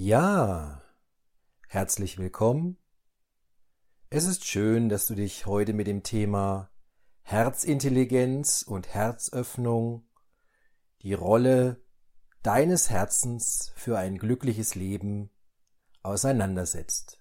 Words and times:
Ja, 0.00 0.80
herzlich 1.66 2.18
willkommen. 2.18 2.76
Es 4.10 4.26
ist 4.26 4.46
schön, 4.46 4.88
dass 4.88 5.08
du 5.08 5.16
dich 5.16 5.46
heute 5.46 5.72
mit 5.72 5.88
dem 5.88 6.04
Thema 6.04 6.70
Herzintelligenz 7.22 8.62
und 8.62 8.94
Herzöffnung, 8.94 10.06
die 11.02 11.14
Rolle 11.14 11.82
deines 12.44 12.90
Herzens 12.90 13.72
für 13.74 13.98
ein 13.98 14.18
glückliches 14.18 14.76
Leben 14.76 15.30
auseinandersetzt. 16.04 17.20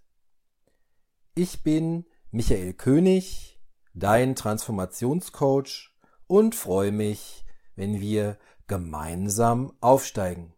Ich 1.33 1.63
bin 1.63 2.05
Michael 2.29 2.73
König, 2.73 3.59
dein 3.95 4.35
Transformationscoach 4.35 5.95
und 6.27 6.53
freue 6.53 6.91
mich, 6.91 7.43
wenn 7.75 7.99
wir 7.99 8.37
gemeinsam 8.67 9.75
aufsteigen. 9.81 10.53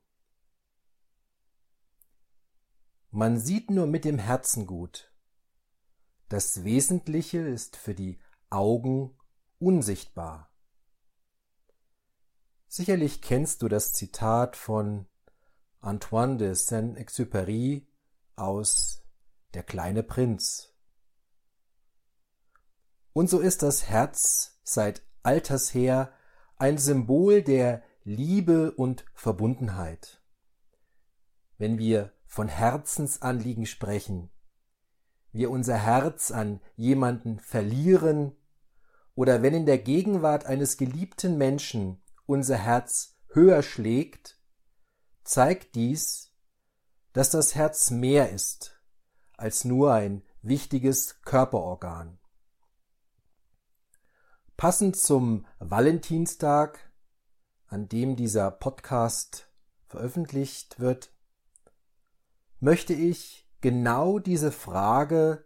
Man 3.12 3.40
sieht 3.40 3.72
nur 3.72 3.88
mit 3.88 4.06
dem 4.06 4.20
Herzen 4.20 4.68
gut. 4.68 5.12
Das 6.28 6.64
Wesentliche 6.64 7.40
ist 7.40 7.76
für 7.76 7.96
die 7.96 8.20
Augen 8.52 9.18
unsichtbar. 9.58 10.52
Sicherlich 12.68 13.22
kennst 13.22 13.64
du 13.64 13.68
das 13.68 13.94
Zitat 13.94 14.56
von 14.56 15.08
Antoine 15.82 16.38
de 16.38 16.54
Saint-Exupéry 16.54 17.88
aus 18.36 19.04
Der 19.56 19.64
kleine 19.64 20.04
Prinz. 20.04 20.76
Und 23.14 23.28
so 23.28 23.40
ist 23.40 23.64
das 23.64 23.90
Herz 23.90 24.60
seit 24.64 25.02
alters 25.24 25.74
her 25.74 26.14
ein 26.58 26.78
Symbol 26.78 27.42
der 27.42 27.82
Liebe 28.04 28.72
und 28.72 29.04
Verbundenheit. 29.16 30.22
Wenn 31.58 31.80
wir 31.80 32.14
von 32.30 32.48
Herzensanliegen 32.48 33.66
sprechen, 33.66 34.30
wir 35.32 35.50
unser 35.50 35.76
Herz 35.76 36.30
an 36.32 36.62
jemanden 36.76 37.40
verlieren 37.40 38.36
oder 39.16 39.42
wenn 39.42 39.56
in 39.56 39.66
der 39.66 39.80
Gegenwart 39.80 40.46
eines 40.46 40.78
geliebten 40.78 41.38
Menschen 41.38 42.02
unser 42.28 42.56
Herz 42.56 43.18
höher 43.30 43.64
schlägt, 43.64 44.40
zeigt 45.24 45.74
dies, 45.76 46.32
dass 47.14 47.32
das 47.32 47.56
Herz 47.56 47.90
mehr 47.90 48.30
ist 48.30 48.80
als 49.36 49.66
nur 49.66 49.94
ein 49.94 50.22
wichtiges 50.44 51.22
Körperorgan. 51.24 52.20
Passend 54.56 54.98
zum 54.98 55.48
Valentinstag, 55.58 56.92
an 57.68 57.90
dem 57.90 58.16
dieser 58.16 58.52
Podcast 58.52 59.50
veröffentlicht 59.88 60.80
wird, 60.80 61.12
möchte 62.60 62.94
ich 62.94 63.48
genau 63.62 64.20
diese 64.20 64.52
Frage 64.52 65.46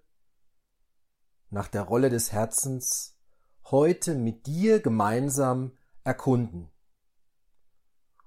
nach 1.50 1.68
der 1.68 1.84
Rolle 1.84 2.10
des 2.10 2.32
Herzens 2.32 3.18
heute 3.66 4.16
mit 4.16 4.48
dir 4.48 4.80
gemeinsam 4.80 5.78
erkunden. 6.04 6.70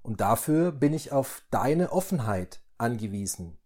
Und 0.02 0.20
dafür 0.20 0.70
bin 0.70 0.92
ich 0.92 1.10
auf 1.10 1.42
deine 1.50 1.90
Offenheit 1.92 2.62
angewiesen. 2.78 3.58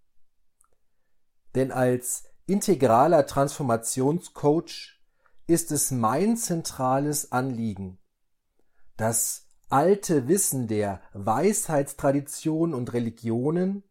Denn 1.54 1.70
als 1.70 2.24
integraler 2.46 3.26
Transformationscoach 3.26 4.98
ist 5.46 5.70
es 5.72 5.91
mein 5.91 6.36
zentrales 6.36 7.32
Anliegen, 7.32 7.98
das 8.96 9.48
alte 9.68 10.28
Wissen 10.28 10.66
der 10.66 11.02
Weisheitstradition 11.12 12.72
und 12.72 12.92
Religionen 12.92 13.84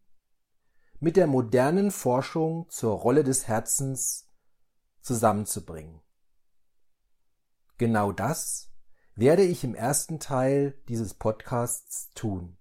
mit 1.00 1.16
der 1.16 1.28
modernen 1.28 1.92
Forschung 1.92 2.70
zur 2.70 2.94
Rolle 2.98 3.24
des 3.24 3.48
Herzens 3.48 4.28
zusammenzubringen. 5.02 6.02
Genau 7.78 8.12
das 8.12 8.72
werde 9.16 9.44
ich 9.44 9.64
im 9.64 9.76
ersten 9.76 10.20
Teil 10.20 10.82
dieses 10.88 11.14
Podcasts 11.14 12.12
tun. 12.14 12.58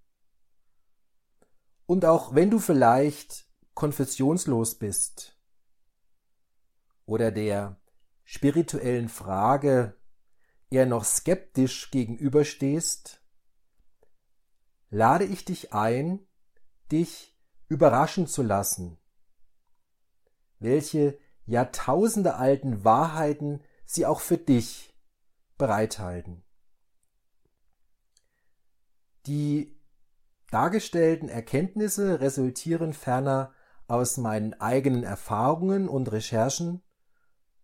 Und 1.86 2.04
auch 2.04 2.34
wenn 2.34 2.50
du 2.50 2.58
vielleicht 2.58 3.48
konfessionslos 3.74 4.76
bist 4.76 5.36
oder 7.06 7.32
der 7.32 7.80
spirituellen 8.24 9.08
Frage 9.08 9.96
eher 10.70 10.86
noch 10.86 11.04
skeptisch 11.04 11.90
gegenüberstehst, 11.90 13.22
lade 14.90 15.24
ich 15.24 15.44
dich 15.44 15.72
ein, 15.72 16.26
dich 16.92 17.37
überraschen 17.68 18.26
zu 18.26 18.42
lassen, 18.42 18.98
welche 20.58 21.18
jahrtausendealten 21.46 22.84
Wahrheiten 22.84 23.60
sie 23.84 24.06
auch 24.06 24.20
für 24.20 24.38
dich 24.38 24.94
bereithalten. 25.56 26.42
Die 29.26 29.78
dargestellten 30.50 31.28
Erkenntnisse 31.28 32.20
resultieren 32.20 32.92
ferner 32.92 33.52
aus 33.86 34.16
meinen 34.16 34.54
eigenen 34.54 35.02
Erfahrungen 35.02 35.88
und 35.88 36.10
Recherchen, 36.12 36.82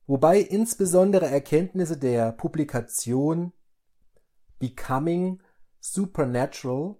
wobei 0.07 0.39
insbesondere 0.39 1.27
Erkenntnisse 1.27 1.99
der 1.99 2.33
Publikation 2.33 3.53
Becoming 4.59 5.43
Supernatural 5.81 6.97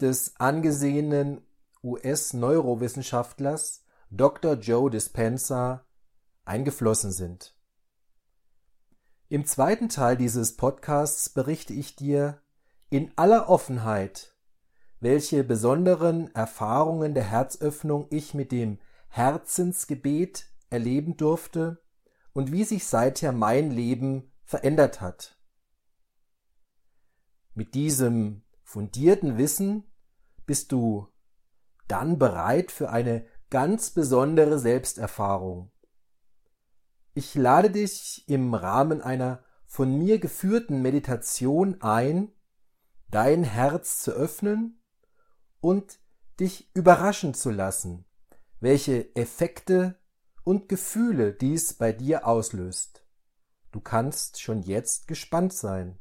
des 0.00 0.36
angesehenen 0.38 1.44
US-Neurowissenschaftlers 1.84 3.84
Dr. 4.10 4.54
Joe 4.54 4.90
Dispenza 4.90 5.86
eingeflossen 6.44 7.12
sind. 7.12 7.56
Im 9.28 9.46
zweiten 9.46 9.88
Teil 9.88 10.16
dieses 10.16 10.56
Podcasts 10.56 11.30
berichte 11.30 11.72
ich 11.72 11.96
dir 11.96 12.40
in 12.90 13.10
aller 13.16 13.48
Offenheit, 13.48 14.36
welche 15.00 15.42
besonderen 15.42 16.32
Erfahrungen 16.34 17.14
der 17.14 17.24
Herzöffnung 17.24 18.06
ich 18.10 18.34
mit 18.34 18.52
dem 18.52 18.78
Herzensgebet 19.08 20.50
erleben 20.70 21.16
durfte 21.16 21.82
und 22.32 22.52
wie 22.52 22.64
sich 22.64 22.86
seither 22.86 23.32
mein 23.32 23.70
Leben 23.70 24.30
verändert 24.44 25.00
hat. 25.00 25.38
Mit 27.54 27.74
diesem 27.74 28.42
fundierten 28.62 29.38
Wissen 29.38 29.84
bist 30.46 30.72
du 30.72 31.11
dann 31.92 32.18
bereit 32.18 32.72
für 32.72 32.88
eine 32.88 33.26
ganz 33.50 33.90
besondere 33.90 34.58
Selbsterfahrung. 34.58 35.70
Ich 37.12 37.34
lade 37.34 37.70
dich 37.70 38.26
im 38.26 38.54
Rahmen 38.54 39.02
einer 39.02 39.44
von 39.66 39.98
mir 39.98 40.18
geführten 40.18 40.80
Meditation 40.80 41.82
ein, 41.82 42.32
dein 43.10 43.44
Herz 43.44 44.00
zu 44.00 44.12
öffnen 44.12 44.82
und 45.60 45.98
dich 46.40 46.74
überraschen 46.74 47.34
zu 47.34 47.50
lassen, 47.50 48.06
welche 48.58 49.14
Effekte 49.14 49.98
und 50.44 50.70
Gefühle 50.70 51.34
dies 51.34 51.74
bei 51.74 51.92
dir 51.92 52.26
auslöst. 52.26 53.04
Du 53.70 53.80
kannst 53.80 54.40
schon 54.40 54.62
jetzt 54.62 55.08
gespannt 55.08 55.52
sein. 55.52 55.98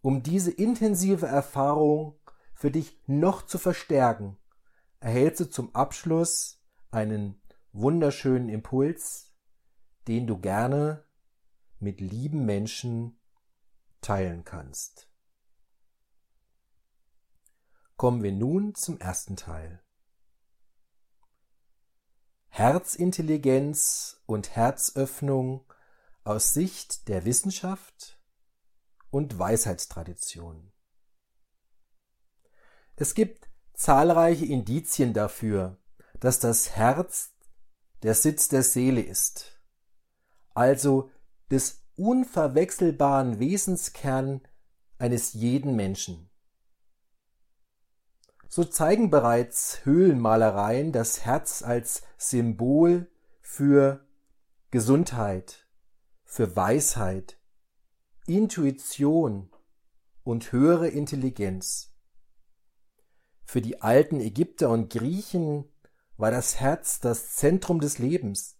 Um 0.00 0.24
diese 0.24 0.50
intensive 0.50 1.26
Erfahrung 1.26 2.18
für 2.54 2.70
dich 2.70 2.98
noch 3.06 3.46
zu 3.46 3.58
verstärken, 3.58 4.38
erhältst 5.00 5.40
du 5.40 5.50
zum 5.50 5.74
Abschluss 5.74 6.62
einen 6.90 7.40
wunderschönen 7.72 8.48
Impuls, 8.48 9.34
den 10.06 10.26
du 10.26 10.38
gerne 10.38 11.04
mit 11.80 12.00
lieben 12.00 12.46
Menschen 12.46 13.18
teilen 14.00 14.44
kannst. 14.44 15.08
Kommen 17.96 18.22
wir 18.22 18.32
nun 18.32 18.74
zum 18.74 18.98
ersten 18.98 19.36
Teil. 19.36 19.82
Herzintelligenz 22.48 24.22
und 24.26 24.54
Herzöffnung 24.54 25.64
aus 26.22 26.54
Sicht 26.54 27.08
der 27.08 27.24
Wissenschaft 27.24 28.20
und 29.10 29.38
Weisheitstradition. 29.38 30.73
Es 32.96 33.14
gibt 33.14 33.48
zahlreiche 33.74 34.46
Indizien 34.46 35.12
dafür, 35.12 35.78
dass 36.20 36.38
das 36.38 36.76
Herz 36.76 37.34
der 38.02 38.14
Sitz 38.14 38.48
der 38.48 38.62
Seele 38.62 39.00
ist, 39.00 39.60
also 40.54 41.10
des 41.50 41.82
unverwechselbaren 41.96 43.40
Wesenskern 43.40 44.42
eines 44.98 45.32
jeden 45.32 45.74
Menschen. 45.74 46.30
So 48.48 48.62
zeigen 48.62 49.10
bereits 49.10 49.84
Höhlenmalereien 49.84 50.92
das 50.92 51.24
Herz 51.24 51.62
als 51.62 52.02
Symbol 52.16 53.10
für 53.40 54.06
Gesundheit, 54.70 55.66
für 56.24 56.54
Weisheit, 56.54 57.40
Intuition 58.26 59.50
und 60.22 60.52
höhere 60.52 60.88
Intelligenz. 60.88 61.93
Für 63.44 63.60
die 63.60 63.82
alten 63.82 64.20
Ägypter 64.20 64.70
und 64.70 64.90
Griechen 64.90 65.64
war 66.16 66.30
das 66.30 66.60
Herz 66.60 67.00
das 67.00 67.36
Zentrum 67.36 67.80
des 67.80 67.98
Lebens 67.98 68.58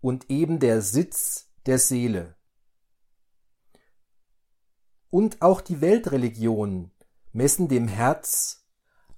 und 0.00 0.30
eben 0.30 0.58
der 0.58 0.82
Sitz 0.82 1.50
der 1.66 1.78
Seele. 1.78 2.36
Und 5.10 5.42
auch 5.42 5.60
die 5.60 5.80
Weltreligionen 5.80 6.92
messen 7.32 7.68
dem 7.68 7.88
Herz 7.88 8.66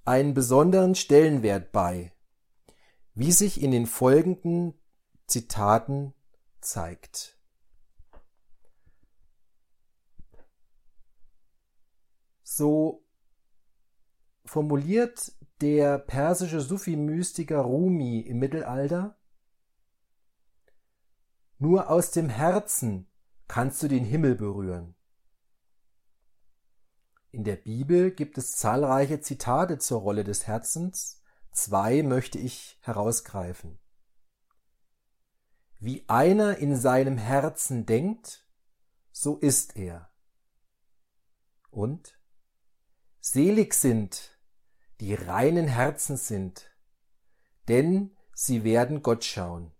einen 0.03 0.33
besonderen 0.33 0.95
Stellenwert 0.95 1.71
bei, 1.71 2.13
wie 3.13 3.31
sich 3.31 3.61
in 3.61 3.71
den 3.71 3.87
folgenden 3.87 4.79
Zitaten 5.25 6.13
zeigt. 6.61 7.39
So 12.43 13.04
formuliert 14.45 15.31
der 15.61 15.97
persische 15.97 16.61
Sufi-Mystiker 16.61 17.59
Rumi 17.59 18.19
im 18.19 18.39
Mittelalter, 18.39 19.17
nur 21.57 21.89
aus 21.89 22.11
dem 22.11 22.29
Herzen 22.29 23.07
kannst 23.47 23.81
du 23.81 23.87
den 23.87 24.03
Himmel 24.03 24.35
berühren. 24.35 24.95
In 27.31 27.43
der 27.43 27.55
Bibel 27.55 28.11
gibt 28.11 28.37
es 28.37 28.51
zahlreiche 28.51 29.19
Zitate 29.19 29.77
zur 29.77 30.01
Rolle 30.01 30.23
des 30.23 30.47
Herzens. 30.47 31.21
Zwei 31.51 32.01
möchte 32.01 32.37
ich 32.37 32.77
herausgreifen. 32.81 33.79
Wie 35.79 36.07
einer 36.07 36.57
in 36.57 36.75
seinem 36.75 37.17
Herzen 37.17 37.85
denkt, 37.85 38.47
so 39.11 39.37
ist 39.37 39.75
er. 39.75 40.09
Und 41.69 42.19
selig 43.19 43.73
sind, 43.73 44.34
die 44.99 45.13
reinen 45.13 45.67
Herzens 45.67 46.27
sind, 46.27 46.71
denn 47.67 48.15
sie 48.33 48.63
werden 48.63 49.01
Gott 49.01 49.23
schauen. 49.23 49.71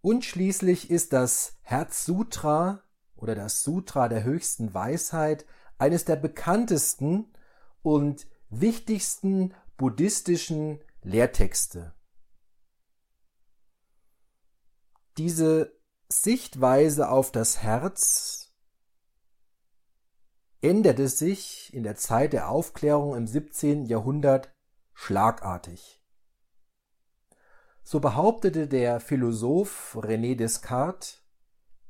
Und 0.00 0.24
schließlich 0.24 0.90
ist 0.90 1.12
das 1.12 1.58
Herzsutra 1.62 2.82
oder 3.16 3.34
das 3.34 3.62
Sutra 3.62 4.08
der 4.08 4.22
höchsten 4.22 4.72
Weisheit 4.72 5.46
eines 5.78 6.04
der 6.04 6.16
bekanntesten 6.16 7.32
und 7.82 8.26
wichtigsten 8.48 9.54
buddhistischen 9.76 10.80
Lehrtexte. 11.02 11.94
Diese 15.18 15.76
Sichtweise 16.08 17.08
auf 17.08 17.32
das 17.32 17.62
Herz 17.62 18.45
änderte 20.60 21.08
sich 21.08 21.72
in 21.74 21.82
der 21.82 21.96
Zeit 21.96 22.32
der 22.32 22.48
Aufklärung 22.48 23.14
im 23.14 23.26
17. 23.26 23.86
Jahrhundert 23.86 24.52
schlagartig. 24.94 26.02
So 27.82 28.00
behauptete 28.00 28.66
der 28.66 29.00
Philosoph 29.00 29.96
René 29.96 30.36
Descartes, 30.36 31.22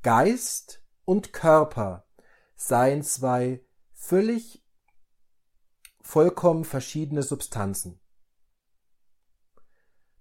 Geist 0.02 0.84
und 1.04 1.32
Körper 1.32 2.06
seien 2.54 3.02
zwei 3.02 3.64
völlig 3.92 4.62
vollkommen 6.02 6.64
verschiedene 6.64 7.22
Substanzen. 7.22 8.00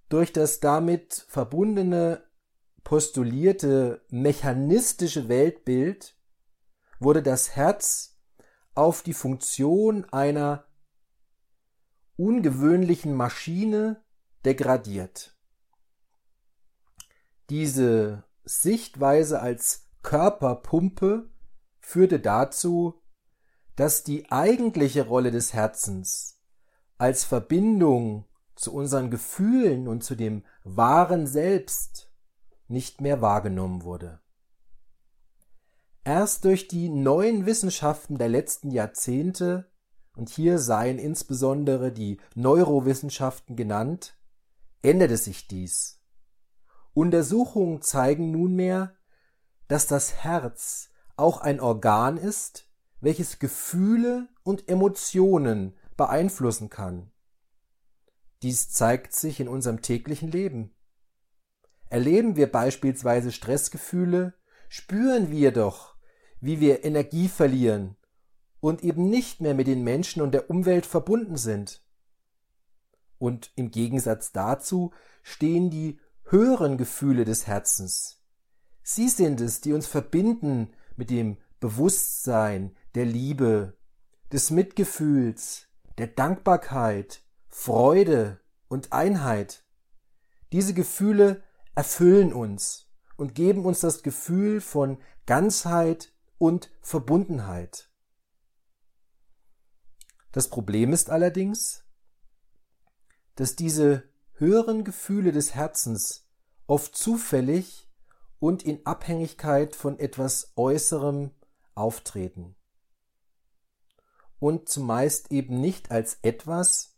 Durch 0.10 0.32
das 0.32 0.60
damit 0.60 1.26
verbundene 1.28 2.24
postulierte 2.84 4.06
mechanistische 4.10 5.28
Weltbild 5.28 6.16
wurde 7.00 7.22
das 7.22 7.56
Herz 7.56 8.15
auf 8.76 9.02
die 9.02 9.14
Funktion 9.14 10.06
einer 10.14 10.66
ungewöhnlichen 12.18 13.14
Maschine 13.14 14.04
degradiert. 14.46 15.36
Diese 17.50 18.24
Sichtweise 18.44 19.42
als 19.42 19.88
Körperpumpe 20.04 21.30
führte 21.80 22.20
dazu, 22.20 23.02
dass 23.76 24.04
die 24.04 24.32
eigentliche 24.32 25.08
Rolle 25.08 25.32
des 25.32 25.54
Herzens 25.54 26.42
als 26.98 27.24
Verbindung 27.24 28.26
zu 28.56 28.74
unseren 28.74 29.12
Gefühlen 29.12 29.88
und 29.88 30.04
zu 30.04 30.16
dem 30.16 30.46
wahren 30.64 31.28
Selbst 31.28 32.12
nicht 32.68 33.02
mehr 33.02 33.22
wahrgenommen 33.22 33.84
wurde. 33.84 34.22
Erst 36.08 36.46
durch 36.46 36.68
die 36.68 36.88
neuen 36.88 37.48
Wissenschaften 37.48 38.20
der 38.20 38.30
letzten 38.30 38.70
Jahrzehnte, 38.70 39.72
und 40.16 40.30
hier 40.30 40.60
seien 40.60 41.00
insbesondere 41.00 41.92
die 41.92 42.20
Neurowissenschaften 42.36 43.56
genannt, 43.56 44.16
änderte 44.84 45.18
sich 45.18 45.48
dies. 45.48 46.00
Untersuchungen 46.94 47.82
zeigen 47.82 48.30
nunmehr, 48.30 48.96
dass 49.68 49.88
das 49.88 50.24
Herz 50.24 50.92
auch 51.18 51.42
ein 51.42 51.60
Organ 51.60 52.18
ist, 52.18 52.70
welches 53.02 53.40
Gefühle 53.40 54.28
und 54.44 54.70
Emotionen 54.70 55.76
beeinflussen 55.98 56.70
kann. 56.70 57.12
Dies 58.44 58.70
zeigt 58.70 59.14
sich 59.14 59.40
in 59.40 59.48
unserem 59.48 59.82
täglichen 59.82 60.30
Leben. 60.30 60.76
Erleben 61.90 62.36
wir 62.36 62.52
beispielsweise 62.52 63.32
Stressgefühle, 63.32 64.36
spüren 64.70 65.32
wir 65.32 65.52
doch, 65.52 65.95
wie 66.46 66.60
wir 66.60 66.86
Energie 66.86 67.28
verlieren 67.28 67.96
und 68.60 68.84
eben 68.84 69.10
nicht 69.10 69.42
mehr 69.42 69.54
mit 69.54 69.68
den 69.68 69.84
Menschen 69.84 70.22
und 70.22 70.32
der 70.32 70.50
Umwelt 70.50 70.86
verbunden 70.86 71.38
sind. 71.38 71.82
Und 73.18 73.52
im 73.56 73.72
Gegensatz 73.72 74.32
dazu 74.32 74.92
stehen 75.24 75.70
die 75.70 76.00
höheren 76.24 76.78
Gefühle 76.78 77.26
des 77.26 77.48
Herzens, 77.48 78.22
Sie 78.88 79.10
sind 79.10 79.42
es, 79.42 79.62
die 79.62 79.74
uns 79.74 79.88
verbinden 79.88 80.72
mit 80.96 81.10
dem 81.10 81.38
Bewusstsein 81.60 82.76
der 82.94 83.06
Liebe, 83.06 83.76
des 84.32 84.52
Mitgefühls, 84.52 85.68
der 85.98 86.06
Dankbarkeit, 86.06 87.24
Freude 87.48 88.40
und 88.68 88.94
Einheit. 88.94 89.66
Diese 90.52 90.76
Gefühle 90.76 91.42
erfüllen 91.74 92.32
uns 92.32 92.88
und 93.18 93.34
geben 93.34 93.66
uns 93.66 93.80
das 93.80 94.04
Gefühl 94.04 94.62
von 94.62 95.00
Ganzheit 95.26 96.14
und 96.38 96.72
Verbundenheit. 96.82 97.90
Das 100.32 100.50
Problem 100.50 100.92
ist 100.92 101.10
allerdings, 101.10 101.86
dass 103.36 103.56
diese 103.56 104.04
höheren 104.34 104.84
Gefühle 104.84 105.32
des 105.32 105.56
Herzens 105.56 106.28
oft 106.68 106.96
zufällig 106.96 107.90
und 108.40 108.64
in 108.64 108.86
Abhängigkeit 108.86 109.76
von 109.76 109.98
etwas 109.98 110.52
Äußerem 110.56 111.32
auftreten. 111.74 112.56
Und 114.40 114.68
zumeist 114.68 115.32
eben 115.32 115.62
nicht 115.62 115.92
als 115.92 116.20
etwas, 116.22 116.98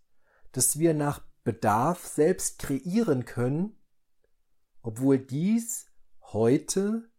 das 0.51 0.79
wir 0.79 0.94
nach 0.94 1.22
Bedarf 1.44 2.06
selbst 2.06 2.60
kreieren 2.60 3.25
können, 3.25 3.77
obwohl 4.82 5.20
dies 5.20 5.86
heute 6.22 7.10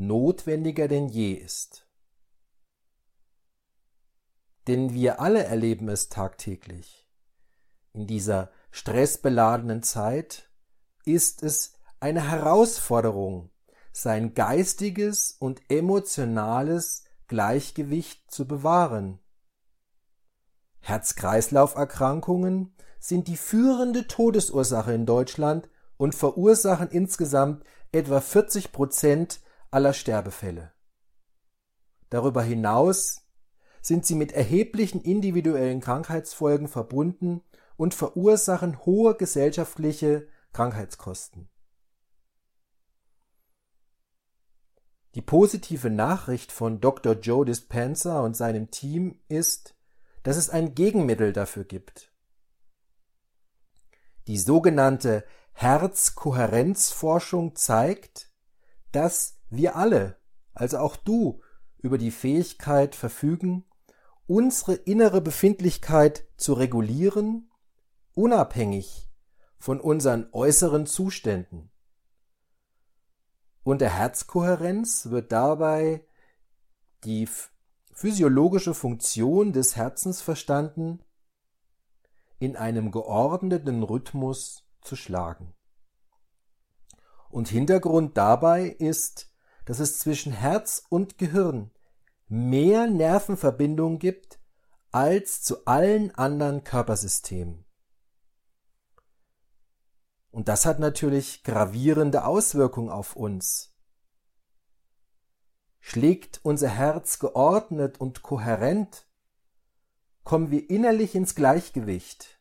notwendiger 0.00 0.88
denn 0.88 1.08
je 1.08 1.32
ist. 1.32 1.86
Denn 4.66 4.94
wir 4.94 5.20
alle 5.20 5.44
erleben 5.44 5.88
es 5.88 6.08
tagtäglich. 6.08 7.06
In 7.92 8.06
dieser 8.06 8.50
stressbeladenen 8.70 9.82
Zeit 9.82 10.50
ist 11.04 11.42
es 11.42 11.74
eine 11.98 12.30
Herausforderung, 12.30 13.50
sein 13.92 14.34
geistiges 14.34 15.36
und 15.38 15.60
emotionales 15.68 17.04
Gleichgewicht 17.26 18.30
zu 18.30 18.46
bewahren. 18.46 19.18
Herz-Kreislauf-Erkrankungen 20.80 22.74
sind 22.98 23.28
die 23.28 23.36
führende 23.36 24.06
Todesursache 24.06 24.92
in 24.92 25.04
Deutschland 25.04 25.68
und 25.96 26.14
verursachen 26.14 26.88
insgesamt 26.88 27.64
etwa 27.92 28.20
40 28.20 28.72
Prozent 28.72 29.40
aller 29.70 29.92
Sterbefälle. 29.92 30.72
Darüber 32.08 32.42
hinaus 32.42 33.26
sind 33.80 34.04
sie 34.04 34.14
mit 34.14 34.32
erheblichen 34.32 35.00
individuellen 35.00 35.80
Krankheitsfolgen 35.80 36.68
verbunden 36.68 37.42
und 37.76 37.94
verursachen 37.94 38.84
hohe 38.84 39.16
gesellschaftliche 39.16 40.28
Krankheitskosten. 40.52 41.48
Die 45.14 45.22
positive 45.22 45.90
Nachricht 45.90 46.52
von 46.52 46.80
Dr. 46.80 47.14
Joe 47.14 47.44
Dispenza 47.44 48.20
und 48.20 48.36
seinem 48.36 48.70
Team 48.70 49.20
ist, 49.28 49.74
dass 50.22 50.36
es 50.36 50.50
ein 50.50 50.74
Gegenmittel 50.74 51.32
dafür 51.32 51.64
gibt. 51.64 52.12
Die 54.26 54.38
sogenannte 54.38 55.24
Herzkohärenzforschung 55.52 57.56
zeigt, 57.56 58.30
dass 58.92 59.39
wir 59.50 59.76
alle, 59.76 60.16
also 60.54 60.78
auch 60.78 60.96
du, 60.96 61.42
über 61.78 61.98
die 61.98 62.10
Fähigkeit 62.10 62.94
verfügen, 62.94 63.64
unsere 64.26 64.74
innere 64.74 65.20
Befindlichkeit 65.20 66.26
zu 66.36 66.52
regulieren, 66.52 67.50
unabhängig 68.14 69.10
von 69.58 69.80
unseren 69.80 70.28
äußeren 70.32 70.86
Zuständen. 70.86 71.70
Unter 73.62 73.88
Herzkohärenz 73.88 75.10
wird 75.10 75.32
dabei 75.32 76.06
die 77.04 77.28
physiologische 77.92 78.72
Funktion 78.72 79.52
des 79.52 79.76
Herzens 79.76 80.22
verstanden, 80.22 81.02
in 82.38 82.56
einem 82.56 82.90
geordneten 82.90 83.82
Rhythmus 83.82 84.64
zu 84.80 84.96
schlagen. 84.96 85.54
Und 87.28 87.48
Hintergrund 87.48 88.16
dabei 88.16 88.64
ist, 88.64 89.29
dass 89.64 89.78
es 89.78 89.98
zwischen 89.98 90.32
Herz 90.32 90.84
und 90.88 91.18
Gehirn 91.18 91.70
mehr 92.28 92.86
Nervenverbindungen 92.86 93.98
gibt 93.98 94.38
als 94.92 95.42
zu 95.42 95.66
allen 95.66 96.14
anderen 96.14 96.64
Körpersystemen. 96.64 97.64
Und 100.30 100.48
das 100.48 100.64
hat 100.64 100.78
natürlich 100.78 101.42
gravierende 101.42 102.24
Auswirkungen 102.24 102.90
auf 102.90 103.16
uns. 103.16 103.74
Schlägt 105.80 106.40
unser 106.44 106.68
Herz 106.68 107.18
geordnet 107.18 108.00
und 108.00 108.22
kohärent, 108.22 109.06
kommen 110.22 110.50
wir 110.50 110.70
innerlich 110.70 111.14
ins 111.14 111.34
Gleichgewicht. 111.34 112.40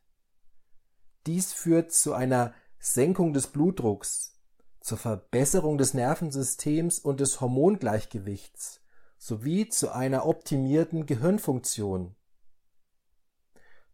Dies 1.26 1.52
führt 1.54 1.92
zu 1.92 2.14
einer 2.14 2.54
Senkung 2.78 3.34
des 3.34 3.48
Blutdrucks, 3.48 4.38
zur 4.82 4.98
Verbesserung 4.98 5.78
des 5.78 5.94
Nervensystems 5.94 7.00
und 7.00 7.20
des 7.20 7.42
Hormongleichgewichts 7.42 8.82
sowie 9.18 9.68
zu 9.68 9.94
einer 9.94 10.26
optimierten 10.26 11.06
Gehirnfunktion. 11.06 12.16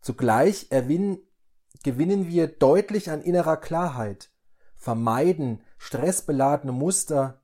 Zugleich 0.02 0.70
gewinnen 0.70 2.28
wir 2.28 2.48
deutlich 2.48 3.10
an 3.10 3.24
innerer 3.24 3.58
Klarheit, 3.58 4.30
vermeiden 4.76 5.64
stressbeladene 5.78 6.72
Muster 6.72 7.42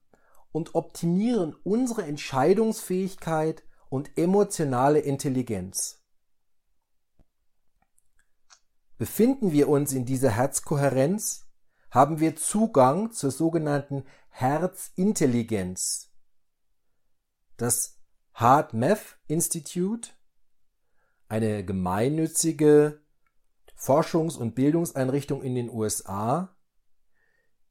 und 0.51 0.75
optimieren 0.75 1.55
unsere 1.63 2.03
Entscheidungsfähigkeit 2.03 3.63
und 3.89 4.17
emotionale 4.17 4.99
Intelligenz. 4.99 6.01
Befinden 8.97 9.51
wir 9.51 9.67
uns 9.67 9.93
in 9.93 10.05
dieser 10.05 10.29
Herzkohärenz, 10.29 11.47
haben 11.91 12.19
wir 12.19 12.35
Zugang 12.37 13.11
zur 13.11 13.31
sogenannten 13.31 14.05
Herzintelligenz. 14.29 16.09
Das 17.57 17.99
Heart 18.33 18.73
Math 18.73 19.19
Institute, 19.27 20.11
eine 21.27 21.63
gemeinnützige 21.65 23.01
Forschungs- 23.77 24.37
und 24.37 24.55
Bildungseinrichtung 24.55 25.43
in 25.43 25.53
den 25.53 25.69
USA, 25.69 26.55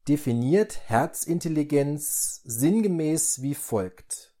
definiert 0.07 0.87
Herzintelligenz 0.89 2.41
sinngemäß 2.43 3.41
wie 3.41 3.55
folgt. 3.55 4.35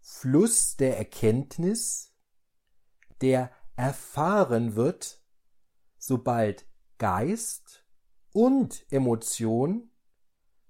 Fluss 0.00 0.76
der 0.76 0.98
Erkenntnis, 0.98 2.12
der 3.20 3.50
erfahren 3.76 4.76
wird, 4.76 5.20
sobald 5.98 6.66
Geist 7.02 7.84
und 8.30 8.86
Emotion 8.92 9.90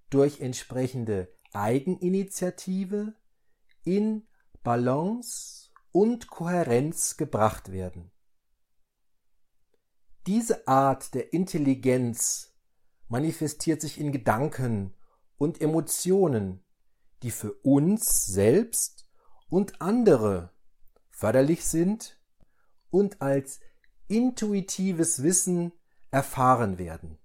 durch 0.08 0.40
entsprechende 0.40 1.30
Eigeninitiative 1.52 3.14
in 3.84 4.26
Balance 4.62 5.68
und 5.90 6.28
Kohärenz 6.28 7.18
gebracht 7.18 7.70
werden. 7.70 8.12
Diese 10.26 10.66
Art 10.66 11.12
der 11.12 11.34
Intelligenz 11.34 12.54
manifestiert 13.08 13.82
sich 13.82 14.00
in 14.00 14.10
Gedanken 14.10 14.94
und 15.36 15.60
Emotionen, 15.60 16.64
die 17.22 17.30
für 17.30 17.52
uns 17.56 18.24
selbst 18.24 19.06
und 19.50 19.82
andere 19.82 20.54
förderlich 21.10 21.66
sind 21.66 22.18
und 22.88 23.20
als 23.20 23.60
intuitives 24.08 25.22
Wissen 25.22 25.72
erfahren 26.12 26.78
werden. 26.78 27.18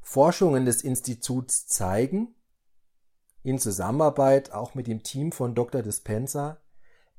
Forschungen 0.00 0.64
des 0.64 0.82
Instituts 0.82 1.66
zeigen, 1.66 2.34
in 3.42 3.58
Zusammenarbeit 3.58 4.52
auch 4.52 4.74
mit 4.74 4.86
dem 4.86 5.02
Team 5.02 5.32
von 5.32 5.54
Dr. 5.54 5.82
Dispenza, 5.82 6.60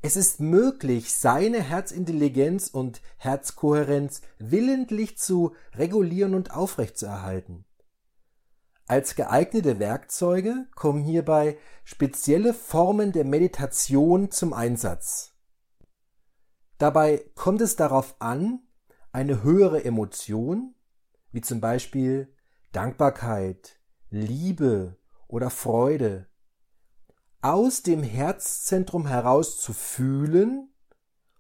es 0.03 0.15
ist 0.15 0.39
möglich, 0.39 1.13
seine 1.13 1.62
Herzintelligenz 1.62 2.70
und 2.70 3.01
Herzkohärenz 3.17 4.22
willentlich 4.39 5.20
zu 5.20 5.53
regulieren 5.75 6.34
und 6.34 6.55
aufrechtzuerhalten. 6.55 7.65
Als 8.88 9.15
geeignete 9.15 9.79
Werkzeuge 9.79 10.65
kommen 10.75 11.03
hierbei 11.03 11.58
spezielle 11.84 12.53
Formen 12.53 13.12
der 13.12 13.25
Meditation 13.25 14.31
zum 14.31 14.53
Einsatz. 14.53 15.34
Dabei 16.79 17.24
kommt 17.36 17.62
es 17.62 17.75
darauf 17.75 18.15
an, 18.20 18.60
eine 19.11 19.43
höhere 19.43 19.83
Emotion, 19.83 20.75
wie 21.31 21.41
zum 21.41 21.61
Beispiel 21.61 22.33
Dankbarkeit, 22.71 23.79
Liebe 24.09 24.97
oder 25.27 25.49
Freude, 25.49 26.27
aus 27.41 27.81
dem 27.81 28.03
Herzzentrum 28.03 29.07
heraus 29.07 29.59
zu 29.59 29.73
fühlen 29.73 30.71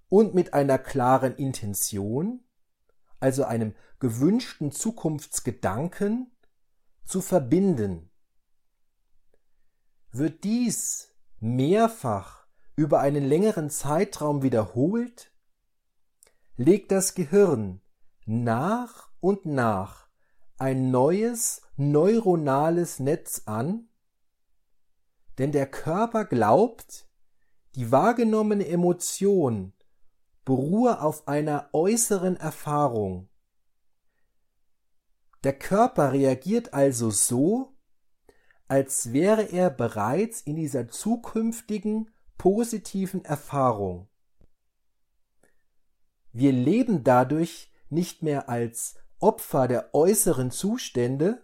und 0.09 0.33
mit 0.33 0.53
einer 0.53 0.77
klaren 0.77 1.35
Intention, 1.35 2.43
also 3.19 3.43
einem 3.43 3.75
gewünschten 3.99 4.71
Zukunftsgedanken, 4.71 6.31
zu 7.05 7.21
verbinden. 7.21 8.09
Wird 10.11 10.43
dies 10.43 11.13
mehrfach 11.39 12.45
über 12.75 12.99
einen 12.99 13.23
längeren 13.23 13.69
Zeitraum 13.69 14.43
wiederholt, 14.43 15.30
legt 16.61 16.91
das 16.91 17.15
Gehirn 17.15 17.81
nach 18.25 19.09
und 19.19 19.45
nach 19.45 20.07
ein 20.57 20.91
neues 20.91 21.63
neuronales 21.75 22.99
Netz 22.99 23.43
an, 23.47 23.89
denn 25.39 25.51
der 25.51 25.65
Körper 25.65 26.23
glaubt, 26.25 27.09
die 27.73 27.91
wahrgenommene 27.91 28.67
Emotion 28.67 29.73
beruhe 30.45 31.01
auf 31.01 31.27
einer 31.27 31.69
äußeren 31.73 32.37
Erfahrung. 32.37 33.27
Der 35.43 35.57
Körper 35.57 36.13
reagiert 36.13 36.75
also 36.75 37.09
so, 37.09 37.75
als 38.67 39.13
wäre 39.13 39.51
er 39.51 39.71
bereits 39.71 40.41
in 40.41 40.57
dieser 40.57 40.89
zukünftigen 40.89 42.13
positiven 42.37 43.25
Erfahrung. 43.25 44.10
Wir 46.33 46.51
leben 46.51 47.03
dadurch 47.03 47.71
nicht 47.89 48.23
mehr 48.23 48.49
als 48.49 48.95
Opfer 49.19 49.67
der 49.67 49.93
äußeren 49.93 50.51
Zustände, 50.51 51.43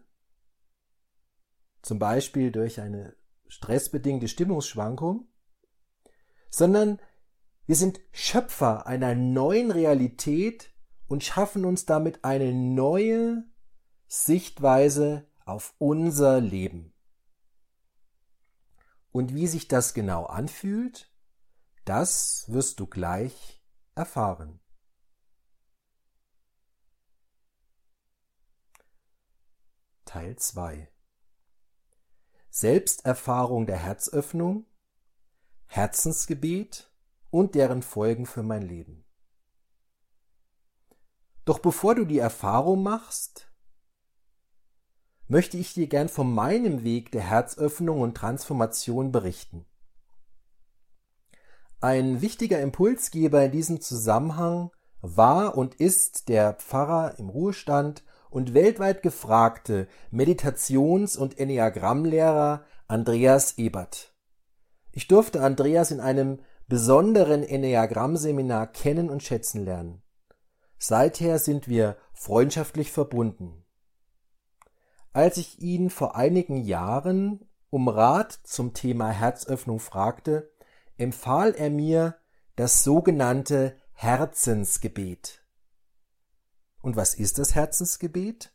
zum 1.82 2.00
Beispiel 2.00 2.52
durch 2.52 2.82
eine 2.82 3.16
stressbedingte 3.48 4.28
Stimmungsschwankung, 4.28 5.28
sondern 6.50 7.00
wir 7.66 7.76
sind 7.76 8.00
Schöpfer 8.12 8.88
einer 8.88 9.14
neuen 9.14 9.72
Realität 9.72 10.74
und 11.08 11.24
schaffen 11.24 11.66
uns 11.66 11.86
damit 11.86 12.24
eine 12.24 12.54
neue 12.54 13.44
Sichtweise 14.08 15.28
auf 15.46 15.76
unser 15.78 16.40
Leben. 16.40 16.94
Und 19.12 19.36
wie 19.36 19.48
sich 19.48 19.68
das 19.68 19.94
genau 19.94 20.26
anfühlt, 20.26 21.12
das 21.86 22.46
wirst 22.48 22.80
du 22.80 22.88
gleich 22.88 23.62
erfahren. 23.96 24.60
Teil 30.08 30.38
2 30.38 30.90
Selbsterfahrung 32.50 33.68
der 33.68 33.76
Herzöffnung, 33.76 34.66
Herzensgebet 35.66 36.90
und 37.30 37.56
deren 37.56 37.82
Folgen 37.82 38.26
für 38.26 38.42
mein 38.42 38.62
Leben. 38.62 39.06
Doch 41.44 41.60
bevor 41.60 41.94
du 41.94 42.06
die 42.06 42.20
Erfahrung 42.20 42.84
machst, 42.84 43.52
möchte 45.28 45.58
ich 45.58 45.74
dir 45.74 45.88
gern 45.88 46.08
von 46.08 46.34
meinem 46.34 46.86
Weg 46.86 47.12
der 47.12 47.24
Herzöffnung 47.24 48.00
und 48.00 48.16
Transformation 48.16 49.12
berichten. 49.12 49.66
Ein 51.82 52.22
wichtiger 52.22 52.62
Impulsgeber 52.62 53.44
in 53.44 53.52
diesem 53.52 53.82
Zusammenhang 53.82 54.72
war 55.02 55.58
und 55.58 55.76
ist 55.76 56.30
der 56.30 56.54
Pfarrer 56.54 57.20
im 57.20 57.28
Ruhestand 57.28 58.06
und 58.30 58.54
weltweit 58.54 59.02
gefragte 59.02 59.88
Meditations- 60.12 61.18
und 61.18 61.38
Enneagrammlehrer 61.38 62.66
Andreas 62.88 63.58
Ebert. 63.58 64.14
Ich 64.92 65.08
durfte 65.08 65.42
Andreas 65.42 65.92
in 65.92 66.00
einem 66.00 66.40
besonderen 66.68 67.44
Enneagramm-Seminar 67.44 68.68
kennen 68.68 69.10
und 69.10 69.24
schätzen 69.24 69.64
lernen. 69.64 70.02
Seither 70.78 71.40
sind 71.40 71.68
wir 71.68 71.98
freundschaftlich 72.14 72.92
verbunden. 72.92 73.64
Als 75.14 75.38
ich 75.38 75.60
ihn 75.62 75.90
vor 75.90 76.16
einigen 76.16 76.58
Jahren 76.58 77.48
um 77.70 77.88
Rat 77.88 78.32
zum 78.44 78.74
Thema 78.74 79.10
Herzöffnung 79.10 79.80
fragte, 79.80 80.52
empfahl 80.98 81.54
er 81.54 81.70
mir 81.70 82.16
das 82.56 82.84
sogenannte 82.84 83.76
Herzensgebet. 83.94 85.47
Und 86.88 86.96
was 86.96 87.16
ist 87.16 87.38
das 87.38 87.54
Herzensgebet? 87.54 88.54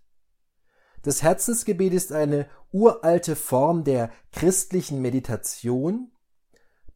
Das 1.02 1.22
Herzensgebet 1.22 1.92
ist 1.92 2.12
eine 2.12 2.46
uralte 2.70 3.36
Form 3.36 3.84
der 3.84 4.10
christlichen 4.32 5.02
Meditation, 5.02 6.12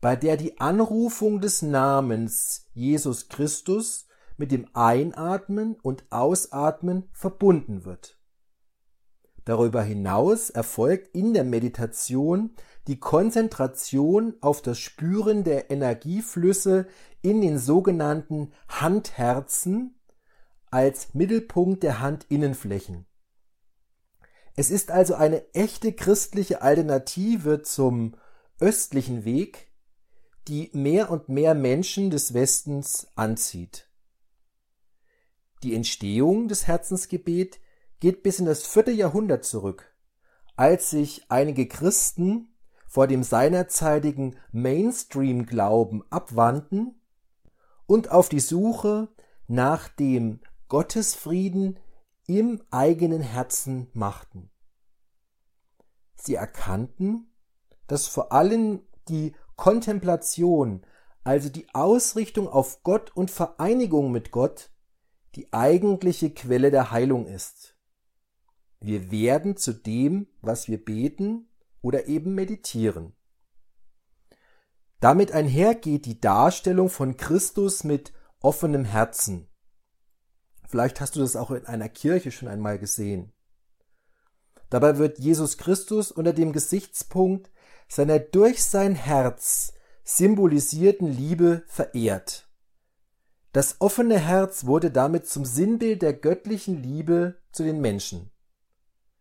bei 0.00 0.16
der 0.16 0.38
die 0.38 0.58
Anrufung 0.58 1.42
des 1.42 1.60
Namens 1.60 2.64
Jesus 2.72 3.28
Christus 3.28 4.06
mit 4.38 4.50
dem 4.50 4.66
Einatmen 4.72 5.74
und 5.82 6.06
Ausatmen 6.08 7.10
verbunden 7.12 7.84
wird. 7.84 8.18
Darüber 9.44 9.82
hinaus 9.82 10.48
erfolgt 10.48 11.14
in 11.14 11.34
der 11.34 11.44
Meditation 11.44 12.54
die 12.86 12.98
Konzentration 12.98 14.36
auf 14.40 14.62
das 14.62 14.78
Spüren 14.78 15.44
der 15.44 15.70
Energieflüsse 15.70 16.86
in 17.20 17.42
den 17.42 17.58
sogenannten 17.58 18.54
Handherzen 18.68 19.95
als 20.76 21.14
Mittelpunkt 21.14 21.82
der 21.82 22.02
Handinnenflächen. 22.02 23.06
Es 24.56 24.70
ist 24.70 24.90
also 24.90 25.14
eine 25.14 25.42
echte 25.54 25.94
christliche 25.94 26.60
Alternative 26.60 27.62
zum 27.62 28.14
östlichen 28.60 29.24
Weg, 29.24 29.72
die 30.48 30.68
mehr 30.74 31.10
und 31.10 31.30
mehr 31.30 31.54
Menschen 31.54 32.10
des 32.10 32.34
Westens 32.34 33.06
anzieht. 33.14 33.88
Die 35.62 35.74
Entstehung 35.74 36.46
des 36.46 36.66
Herzensgebet 36.66 37.58
geht 37.98 38.22
bis 38.22 38.38
in 38.38 38.44
das 38.44 38.66
vierte 38.66 38.92
Jahrhundert 38.92 39.46
zurück, 39.46 39.94
als 40.56 40.90
sich 40.90 41.24
einige 41.30 41.68
Christen 41.68 42.54
vor 42.86 43.06
dem 43.06 43.22
seinerzeitigen 43.22 44.36
Mainstream-Glauben 44.52 46.04
abwandten 46.10 47.00
und 47.86 48.10
auf 48.10 48.28
die 48.28 48.40
Suche 48.40 49.08
nach 49.48 49.88
dem 49.88 50.40
Gottesfrieden 50.68 51.78
im 52.26 52.62
eigenen 52.70 53.20
Herzen 53.20 53.88
machten. 53.92 54.50
Sie 56.16 56.34
erkannten, 56.34 57.32
dass 57.86 58.08
vor 58.08 58.32
allem 58.32 58.82
die 59.08 59.34
Kontemplation, 59.54 60.84
also 61.22 61.48
die 61.48 61.72
Ausrichtung 61.74 62.48
auf 62.48 62.82
Gott 62.82 63.14
und 63.14 63.30
Vereinigung 63.30 64.10
mit 64.10 64.30
Gott, 64.32 64.70
die 65.36 65.52
eigentliche 65.52 66.30
Quelle 66.30 66.70
der 66.70 66.90
Heilung 66.90 67.26
ist. 67.26 67.76
Wir 68.80 69.10
werden 69.10 69.56
zu 69.56 69.72
dem, 69.72 70.28
was 70.40 70.68
wir 70.68 70.84
beten 70.84 71.48
oder 71.80 72.06
eben 72.06 72.34
meditieren. 72.34 73.14
Damit 75.00 75.32
einhergeht 75.32 76.06
die 76.06 76.20
Darstellung 76.20 76.88
von 76.88 77.16
Christus 77.16 77.84
mit 77.84 78.12
offenem 78.40 78.84
Herzen. 78.84 79.48
Vielleicht 80.68 81.00
hast 81.00 81.16
du 81.16 81.20
das 81.20 81.36
auch 81.36 81.50
in 81.50 81.66
einer 81.66 81.88
Kirche 81.88 82.30
schon 82.30 82.48
einmal 82.48 82.78
gesehen. 82.78 83.32
Dabei 84.70 84.98
wird 84.98 85.18
Jesus 85.18 85.58
Christus 85.58 86.10
unter 86.10 86.32
dem 86.32 86.52
Gesichtspunkt 86.52 87.50
seiner 87.88 88.18
durch 88.18 88.64
sein 88.64 88.94
Herz 88.94 89.72
symbolisierten 90.02 91.06
Liebe 91.06 91.62
verehrt. 91.66 92.48
Das 93.52 93.80
offene 93.80 94.18
Herz 94.18 94.66
wurde 94.66 94.90
damit 94.90 95.26
zum 95.26 95.44
Sinnbild 95.44 96.02
der 96.02 96.12
göttlichen 96.12 96.82
Liebe 96.82 97.36
zu 97.52 97.62
den 97.62 97.80
Menschen. 97.80 98.30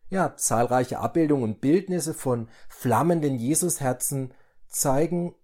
Ja, 0.10 0.36
zahlreiche 0.36 0.99
Abbildungen 0.99 1.43
und 1.43 1.62
Bildnisse 1.62 2.13
von 2.13 2.49
flammenden 2.67 3.38
Jesusherzen 3.38 4.34
zeigen, 4.67 5.36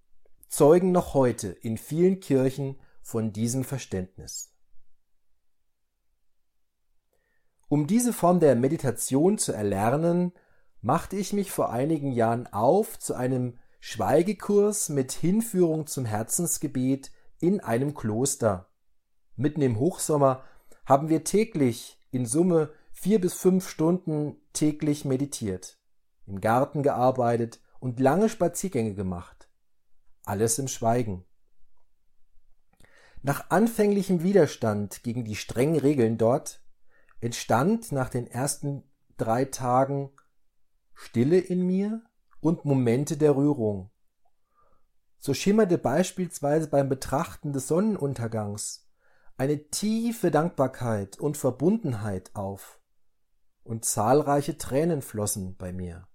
zeugen 0.50 0.92
noch 0.92 1.14
heute 1.14 1.50
in 1.50 1.78
vielen 1.78 2.20
Kirchen 2.20 2.80
von 3.02 3.34
diesem 3.34 3.64
Verständnis. 3.64 4.51
Um 7.72 7.88
diese 7.88 8.12
Form 8.12 8.42
der 8.42 8.58
Meditation 8.58 9.38
zu 9.38 9.54
erlernen, 9.54 10.34
machte 10.82 11.16
ich 11.16 11.32
mich 11.32 11.54
vor 11.54 11.70
einigen 11.72 12.12
Jahren 12.12 12.48
auf 12.48 13.00
zu 13.00 13.14
einem 13.14 13.60
Schweigekurs 13.80 14.90
mit 14.90 15.14
Hinführung 15.14 15.88
zum 15.88 16.04
Herzensgebet 16.04 17.14
in 17.40 17.62
einem 17.62 17.94
Kloster. 17.94 18.68
Mitten 19.38 19.62
im 19.62 19.80
Hochsommer 19.80 20.44
haben 20.86 21.08
wir 21.08 21.24
täglich 21.24 21.98
in 22.12 22.26
Summe 22.26 22.74
vier 22.92 23.22
bis 23.22 23.36
fünf 23.36 23.70
Stunden 23.70 24.36
täglich 24.52 25.06
meditiert, 25.06 25.80
im 26.28 26.42
Garten 26.42 26.84
gearbeitet 26.84 27.62
und 27.80 28.02
lange 28.02 28.28
Spaziergänge 28.28 28.96
gemacht. 28.96 29.48
Alles 30.26 30.60
im 30.60 30.68
Schweigen. 30.68 31.24
Nach 33.22 33.50
anfänglichem 33.50 34.24
Widerstand 34.24 35.04
gegen 35.04 35.24
die 35.24 35.38
strengen 35.38 35.78
Regeln 35.78 36.18
dort 36.18 36.61
entstand 37.22 37.92
nach 37.92 38.10
den 38.10 38.28
ersten 38.28 38.84
drei 39.18 39.46
Tagen 39.46 40.12
Stille 40.94 41.40
in 41.40 41.66
mir 41.66 42.02
und 42.42 42.66
Momente 42.66 43.18
der 43.18 43.36
Rührung. 43.36 43.90
So 45.20 45.34
schimmerte 45.34 45.78
beispielsweise 45.78 46.68
beim 46.68 46.90
Betrachten 46.90 47.54
des 47.54 47.68
Sonnenuntergangs 47.68 48.88
eine 49.38 49.70
tiefe 49.70 50.32
Dankbarkeit 50.32 51.20
und 51.20 51.38
Verbundenheit 51.38 52.32
auf 52.36 52.80
und 53.64 53.86
zahlreiche 53.86 54.58
Tränen 54.58 55.02
flossen 55.02 55.56
bei 55.58 55.72
mir. 55.72 56.08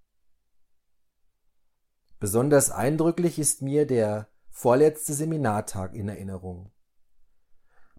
Besonders 2.19 2.71
eindrücklich 2.71 3.39
ist 3.39 3.61
mir 3.61 3.85
der 3.85 4.27
vorletzte 4.49 5.13
Seminartag 5.13 5.93
in 5.93 6.09
Erinnerung. 6.09 6.71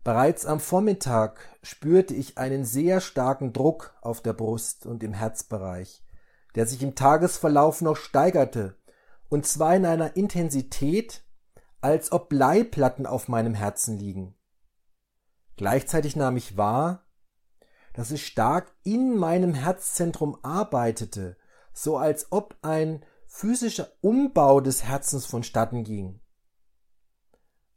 Bereits 0.08 0.46
am 0.46 0.58
Vormittag 0.58 1.38
spürte 1.62 2.14
ich 2.14 2.38
einen 2.38 2.64
sehr 2.64 3.02
starken 3.02 3.52
Druck 3.52 3.94
auf 4.00 4.22
der 4.22 4.32
Brust 4.32 4.86
und 4.86 5.02
im 5.02 5.12
Herzbereich, 5.12 6.02
der 6.54 6.66
sich 6.66 6.82
im 6.82 6.94
Tagesverlauf 6.94 7.82
noch 7.82 7.98
steigerte, 7.98 8.78
und 9.28 9.44
zwar 9.44 9.76
in 9.76 9.84
einer 9.84 10.16
Intensität, 10.16 11.24
als 11.82 12.10
ob 12.10 12.30
Bleiplatten 12.30 13.04
auf 13.04 13.28
meinem 13.28 13.52
Herzen 13.52 13.98
liegen. 13.98 14.34
Gleichzeitig 15.58 16.16
nahm 16.16 16.38
ich 16.38 16.56
wahr, 16.56 17.04
dass 17.92 18.10
es 18.10 18.22
stark 18.22 18.72
in 18.84 19.14
meinem 19.14 19.52
Herzzentrum 19.52 20.38
arbeitete, 20.42 21.36
so 21.74 21.98
als 21.98 22.32
ob 22.32 22.56
ein 22.62 23.04
physischer 23.26 23.88
Umbau 24.00 24.62
des 24.62 24.84
Herzens 24.84 25.26
vonstatten 25.26 25.84
ging. 25.84 26.18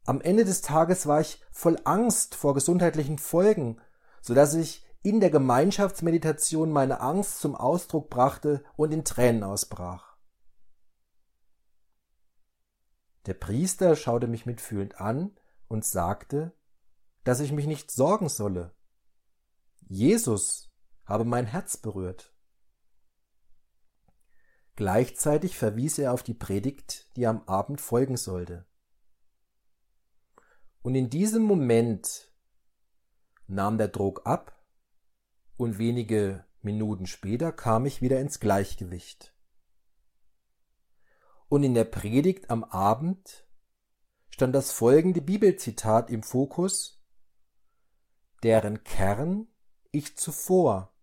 Am 0.06 0.20
Ende 0.22 0.46
des 0.46 0.62
Tages 0.62 1.06
war 1.06 1.22
ich 1.22 1.42
voll 1.52 1.80
Angst 1.84 2.36
vor 2.36 2.54
gesundheitlichen 2.54 3.20
Folgen, 3.20 3.80
so 4.22 4.34
dass 4.34 4.54
ich 4.54 4.86
in 5.04 5.20
der 5.20 5.30
Gemeinschaftsmeditation 5.30 6.72
meine 6.72 7.02
Angst 7.02 7.40
zum 7.40 7.56
Ausdruck 7.56 8.10
brachte 8.10 8.64
und 8.76 8.94
in 8.94 9.04
Tränen 9.04 9.44
ausbrach. 9.44 10.18
Der 13.28 13.34
Priester 13.36 13.96
schaute 13.96 14.28
mich 14.28 14.46
mitfühlend 14.46 15.00
an 15.00 15.38
und 15.68 15.86
sagte, 15.86 16.54
dass 17.24 17.40
ich 17.40 17.52
mich 17.52 17.68
nicht 17.68 17.92
sorgen 17.92 18.30
solle, 18.30 18.74
Jesus 19.88 20.72
habe 21.06 21.26
mein 21.26 21.46
Herz 21.46 21.78
berührt. 21.78 22.34
Gleichzeitig 24.76 25.58
verwies 25.58 26.00
er 26.00 26.14
auf 26.14 26.24
die 26.24 26.34
Predigt, 26.34 27.16
die 27.16 27.28
am 27.28 27.44
Abend 27.48 27.82
folgen 27.82 28.18
sollte. 28.18 28.66
Und 30.82 30.96
in 30.96 31.10
diesem 31.10 31.44
Moment 31.44 32.32
nahm 33.48 33.78
der 33.78 33.88
Druck 33.88 34.26
ab 34.26 34.66
und 35.58 35.78
wenige 35.78 36.46
Minuten 36.62 37.06
später 37.06 37.52
kam 37.52 37.86
ich 37.86 38.02
wieder 38.02 38.20
ins 38.20 38.40
Gleichgewicht. 38.40 39.36
Und 41.50 41.64
in 41.64 41.74
der 41.74 41.84
Predigt 41.84 42.50
am 42.50 42.64
Abend 42.64 43.46
stand 44.30 44.56
das 44.56 44.72
folgende 44.72 45.22
Bibelzitat 45.22 46.10
im 46.10 46.24
Fokus, 46.24 47.04
deren 48.42 48.84
Kern 48.84 49.48
ich 49.92 50.18
zuvor 50.18 50.96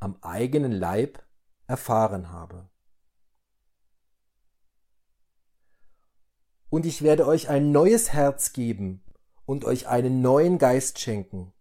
am 0.00 0.16
eigenen 0.22 0.72
Leib 0.72 1.22
erfahren 1.66 2.30
habe. 2.30 2.70
Und 6.70 6.86
ich 6.86 7.02
werde 7.02 7.26
euch 7.26 7.48
ein 7.48 7.72
neues 7.72 8.12
Herz 8.12 8.52
geben 8.52 9.02
und 9.46 9.64
euch 9.64 9.88
einen 9.88 10.20
neuen 10.20 10.58
Geist 10.58 10.98
schenken. 10.98 11.52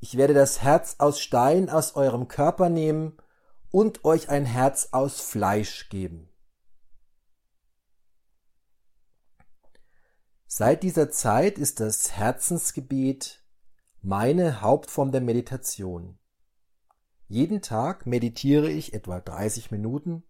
Ich 0.00 0.16
werde 0.16 0.34
das 0.34 0.62
Herz 0.62 0.96
aus 0.98 1.20
Stein 1.20 1.68
aus 1.70 1.96
eurem 1.96 2.28
Körper 2.28 2.68
nehmen 2.68 3.16
und 3.70 4.04
euch 4.04 4.28
ein 4.28 4.44
Herz 4.44 4.88
aus 4.92 5.20
Fleisch 5.20 5.88
geben. 5.88 6.28
Seit 10.46 10.82
dieser 10.82 11.10
Zeit 11.10 11.58
ist 11.58 11.80
das 11.80 12.12
Herzensgebet 12.12 13.44
meine 14.00 14.60
Hauptform 14.60 15.12
der 15.12 15.20
Meditation. 15.20 16.18
Jeden 17.26 17.60
Tag 17.60 18.06
meditiere 18.06 18.70
ich 18.70 18.94
etwa 18.94 19.20
30 19.20 19.70
Minuten 19.70 20.22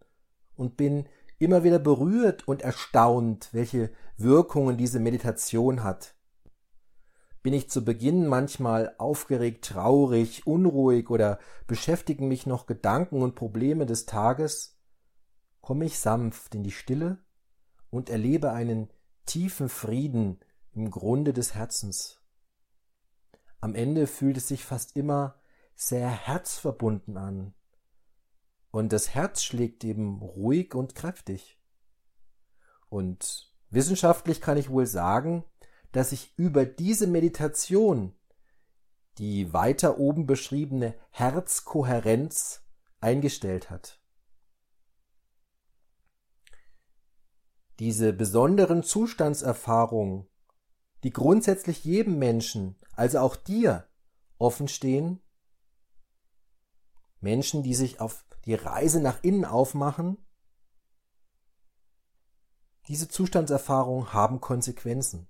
und 0.56 0.76
bin 0.76 1.06
immer 1.38 1.64
wieder 1.64 1.78
berührt 1.78 2.46
und 2.46 2.62
erstaunt, 2.62 3.48
welche 3.52 3.90
Wirkungen 4.16 4.76
diese 4.76 5.00
Meditation 5.00 5.84
hat. 5.84 6.14
Bin 7.42 7.54
ich 7.54 7.70
zu 7.70 7.84
Beginn 7.84 8.26
manchmal 8.26 8.94
aufgeregt, 8.98 9.64
traurig, 9.64 10.46
unruhig 10.46 11.08
oder 11.08 11.38
beschäftigen 11.66 12.28
mich 12.28 12.46
noch 12.46 12.66
Gedanken 12.66 13.22
und 13.22 13.36
Probleme 13.36 13.86
des 13.86 14.06
Tages, 14.06 14.76
komme 15.60 15.84
ich 15.84 15.98
sanft 15.98 16.54
in 16.54 16.64
die 16.64 16.72
Stille 16.72 17.18
und 17.90 18.10
erlebe 18.10 18.52
einen 18.52 18.90
tiefen 19.26 19.68
Frieden 19.68 20.40
im 20.72 20.90
Grunde 20.90 21.32
des 21.32 21.54
Herzens. 21.54 22.20
Am 23.60 23.74
Ende 23.74 24.06
fühlt 24.06 24.36
es 24.36 24.48
sich 24.48 24.64
fast 24.64 24.96
immer 24.96 25.36
sehr 25.74 26.08
herzverbunden 26.08 27.16
an. 27.16 27.54
Und 28.70 28.92
das 28.92 29.14
Herz 29.14 29.42
schlägt 29.42 29.84
eben 29.84 30.20
ruhig 30.20 30.74
und 30.74 30.94
kräftig. 30.94 31.58
Und 32.88 33.52
wissenschaftlich 33.70 34.40
kann 34.40 34.56
ich 34.56 34.70
wohl 34.70 34.86
sagen, 34.86 35.44
dass 35.92 36.10
sich 36.10 36.34
über 36.36 36.66
diese 36.66 37.06
Meditation 37.06 38.14
die 39.18 39.52
weiter 39.52 39.98
oben 39.98 40.26
beschriebene 40.26 40.94
Herzkohärenz 41.10 42.62
eingestellt 43.00 43.70
hat. 43.70 44.00
Diese 47.78 48.12
besonderen 48.12 48.82
Zustandserfahrungen, 48.82 50.26
die 51.04 51.10
grundsätzlich 51.10 51.84
jedem 51.84 52.18
Menschen, 52.18 52.76
also 52.94 53.20
auch 53.20 53.36
dir, 53.36 53.88
offenstehen, 54.38 55.20
Menschen, 57.20 57.62
die 57.62 57.74
sich 57.74 58.00
auf 58.00 58.27
die 58.44 58.54
Reise 58.54 59.00
nach 59.00 59.22
innen 59.22 59.44
aufmachen, 59.44 60.18
diese 62.88 63.08
Zustandserfahrungen 63.08 64.12
haben 64.14 64.40
Konsequenzen. 64.40 65.28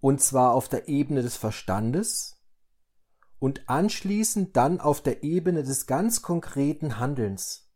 Und 0.00 0.22
zwar 0.22 0.52
auf 0.52 0.68
der 0.68 0.88
Ebene 0.88 1.22
des 1.22 1.36
Verstandes 1.36 2.38
und 3.38 3.68
anschließend 3.68 4.56
dann 4.56 4.80
auf 4.80 5.02
der 5.02 5.22
Ebene 5.24 5.62
des 5.62 5.86
ganz 5.86 6.22
konkreten 6.22 6.98
Handelns. 6.98 7.70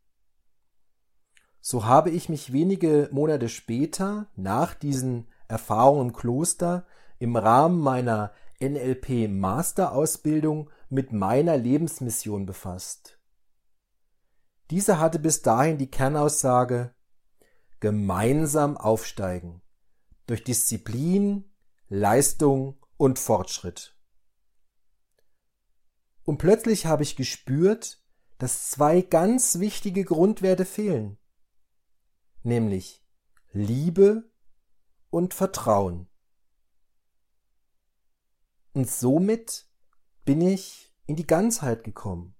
So 1.61 1.85
habe 1.85 2.11
ich 2.11 2.29
mich 2.29 2.53
wenige 2.53 3.09
Monate 3.11 3.49
später, 3.49 4.27
nach 4.35 4.73
diesen 4.73 5.27
Erfahrungen 5.47 6.09
im 6.09 6.13
Kloster, 6.13 6.85
im 7.19 7.35
Rahmen 7.35 7.79
meiner 7.79 8.33
NLP 8.59 9.29
Masterausbildung 9.29 10.69
mit 10.93 11.11
meiner 11.11 11.57
Lebensmission 11.57 12.45
befasst. 12.45 13.19
Diese 14.69 14.99
hatte 14.99 15.17
bis 15.17 15.41
dahin 15.41 15.79
die 15.79 15.89
Kernaussage 15.89 16.93
gemeinsam 17.79 18.77
aufsteigen 18.77 19.61
durch 20.27 20.43
Disziplin, 20.43 21.51
Leistung 21.89 22.79
und 22.95 23.17
Fortschritt. 23.17 23.97
Und 26.23 26.37
plötzlich 26.37 26.85
habe 26.85 27.03
ich 27.03 27.15
gespürt, 27.15 28.01
dass 28.37 28.69
zwei 28.69 29.01
ganz 29.01 29.59
wichtige 29.59 30.05
Grundwerte 30.05 30.63
fehlen, 30.63 31.17
nämlich 32.43 33.03
Liebe 33.51 34.31
und 35.09 35.33
Vertrauen. 35.33 36.07
Und 38.73 38.89
somit 38.89 39.67
bin 40.25 40.41
ich 40.41 40.93
in 41.05 41.15
die 41.15 41.27
Ganzheit 41.27 41.83
gekommen. 41.83 42.35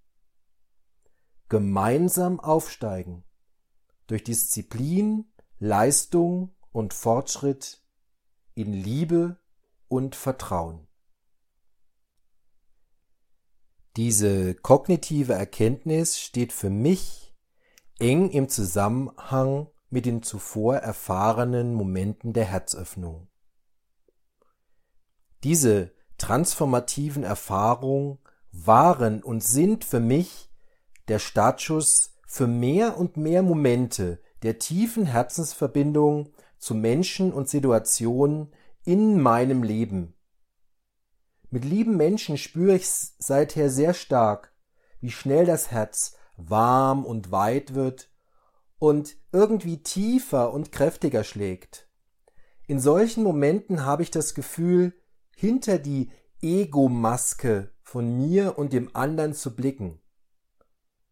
Gemeinsam 1.50 2.39
aufsteigen. 2.39 3.24
Durch 4.08 4.24
Disziplin, 4.24 5.32
Leistung 5.60 6.56
und 6.72 6.93
Fortschritt 6.93 7.84
in 8.54 8.74
Liebe 8.74 9.39
und 9.88 10.15
Vertrauen. 10.15 10.88
Diese 13.96 14.56
kognitive 14.56 15.34
Erkenntnis 15.34 16.19
steht 16.19 16.52
für 16.52 16.69
mich 16.69 17.36
eng 18.00 18.32
im 18.32 18.50
Zusammenhang 18.50 19.69
mit 19.89 20.08
den 20.08 20.24
zuvor 20.24 20.78
erfahrenen 20.78 21.76
Momenten 21.76 22.34
der 22.34 22.46
Herzöffnung. 22.46 23.28
Diese 25.43 25.93
transformativen 26.23 27.23
Erfahrungen 27.23 28.17
waren 28.53 29.21
und 29.21 29.43
sind 29.43 29.83
für 29.83 29.99
mich 29.99 30.49
der 31.09 31.19
Startschuss 31.19 32.13
für 32.25 32.47
mehr 32.47 32.97
und 32.97 33.17
mehr 33.17 33.43
Momente 33.43 34.21
der 34.41 34.57
tiefen 34.57 35.05
Herzensverbindung 35.05 36.31
zu 36.59 36.75
Menschen 36.75 37.33
und 37.33 37.49
Situationen 37.49 38.53
in 38.86 39.21
meinem 39.21 39.63
Leben. 39.63 40.13
Mit 41.49 41.65
lieben 41.65 41.97
Menschen 41.97 42.38
spüre 42.38 42.77
ich 42.77 42.88
seither 42.88 43.69
sehr 43.69 43.93
stark, 43.93 44.53
wie 45.01 45.12
schnell 45.12 45.45
das 45.45 45.71
Herz 45.71 46.15
warm 46.38 47.03
und 47.05 47.31
weit 47.31 47.73
wird 47.73 48.09
und 48.79 49.17
irgendwie 49.33 49.83
tiefer 49.83 50.53
und 50.53 50.71
kräftiger 50.71 51.25
schlägt. 51.25 51.89
In 52.65 52.79
solchen 52.79 53.23
Momenten 53.23 53.86
habe 53.86 54.03
ich 54.03 54.09
das 54.09 54.33
Gefühl, 54.33 54.93
hinter 55.43 55.77
die 55.77 56.10
Ego-Maske 56.41 57.69
von 57.82 58.15
mir 58.15 58.58
und 58.58 58.71
dem 58.71 58.95
anderen 58.95 59.34
zu 59.34 59.53
blicken, 59.58 59.99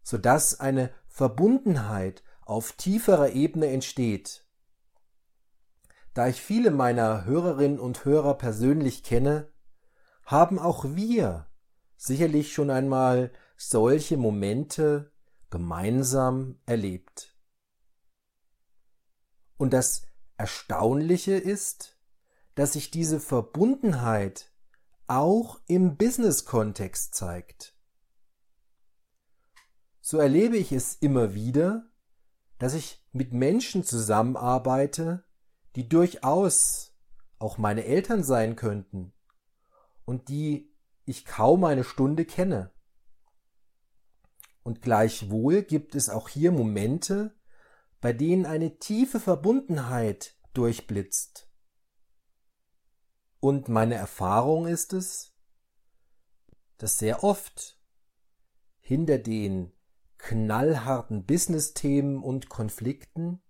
sodass 0.04 0.58
eine 0.58 0.89
Verbundenheit 1.10 2.24
auf 2.39 2.72
tieferer 2.72 3.34
Ebene 3.34 3.67
entsteht. 3.67 4.48
Da 6.13 6.30
ich 6.30 6.41
viele 6.41 6.72
meiner 6.72 7.26
Hörerinnen 7.26 7.78
und 7.78 8.06
Hörer 8.06 8.36
persönlich 8.38 9.04
kenne, 9.04 9.52
haben 10.24 10.60
auch 10.60 10.86
wir 10.96 11.48
sicherlich 11.98 12.54
schon 12.54 12.70
einmal 12.70 13.34
solche 13.58 14.15
Momente 14.15 15.12
gemeinsam 15.50 16.58
erlebt. 16.65 17.36
Und 19.58 19.74
das 19.74 20.04
Erstaunliche 20.38 21.34
ist, 21.34 22.01
dass 22.56 22.74
sich 22.74 22.92
diese 22.92 23.20
Verbundenheit 23.20 24.52
auch 25.08 25.60
im 25.68 25.98
Business-Kontext 25.98 27.16
zeigt. 27.16 27.76
So 30.02 30.18
erlebe 30.18 30.58
ich 30.58 30.72
es 30.72 30.96
immer 30.96 31.34
wieder, 31.34 31.90
dass 32.58 32.74
ich 32.74 33.06
mit 33.12 33.34
Menschen 33.34 33.84
zusammenarbeite, 33.84 35.24
die 35.76 35.88
durchaus 35.88 36.94
auch 37.40 37.58
meine 37.58 37.86
Eltern 37.86 38.24
sein 38.24 38.56
könnten 38.56 39.14
und 40.06 40.30
die 40.30 40.74
ich 41.06 41.26
kaum 41.26 41.64
eine 41.64 41.84
Stunde 41.84 42.26
kenne. 42.26 42.72
Und 44.64 44.82
gleichwohl 44.82 45.64
gibt 45.64 45.96
es 45.96 46.10
auch 46.10 46.30
hier 46.30 46.52
Momente, 46.52 47.36
bei 48.00 48.14
denen 48.14 48.46
eine 48.46 48.78
tiefe 48.78 49.20
Verbundenheit 49.20 50.36
durchblitzt. 50.54 51.51
Und 53.41 53.69
meine 53.69 53.95
Erfahrung 53.95 54.67
ist 54.67 54.93
es, 54.93 55.34
dass 56.77 56.99
sehr 56.99 57.23
oft 57.23 57.82
hinter 58.80 59.17
den 59.17 59.73
knallharten 60.19 61.25
Business-Themen 61.25 62.21
und 62.21 62.49
Konflikten 62.49 63.41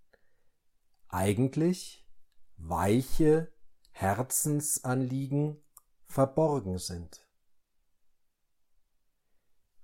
eigentlich 1.08 2.08
weiche 2.56 3.52
Herzensanliegen 3.90 5.62
verborgen 6.06 6.78
sind. 6.78 7.28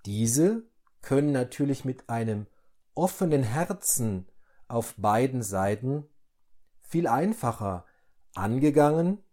Diese 0.07 0.67
können 1.01 1.31
natürlich 1.31 1.85
mit 1.85 2.09
einem 2.09 2.47
offenen 2.95 3.43
Herzen 3.43 4.27
auf 4.67 4.95
beiden 4.97 5.43
Seiten 5.43 6.09
viel 6.79 7.05
einfacher 7.05 7.85
angegangen 8.33 9.23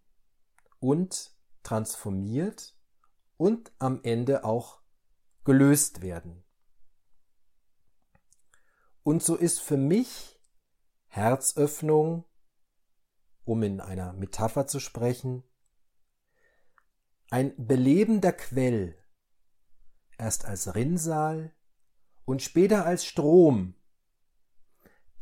und 0.87 1.35
transformiert 1.65 2.77
und 3.37 3.73
am 3.81 3.99
Ende 4.05 4.45
auch 4.45 4.83
gelöst 5.43 6.01
werden. 6.01 6.45
Und 9.03 9.21
so 9.21 9.35
ist 9.35 9.59
für 9.59 9.77
mich 9.77 10.39
Herzöffnung, 11.09 12.25
um 13.45 13.65
in 13.65 13.81
einer 13.81 14.13
Metapher 14.13 14.69
zu 14.69 14.79
sprechen, 14.79 15.43
ein 17.31 17.53
belebender 17.57 18.33
Quell, 18.33 18.97
erst 20.19 20.45
als 20.45 20.77
Rinnsal 20.77 21.53
und 22.25 22.43
später 22.43 22.87
als 22.87 23.05
Strom, 23.05 23.75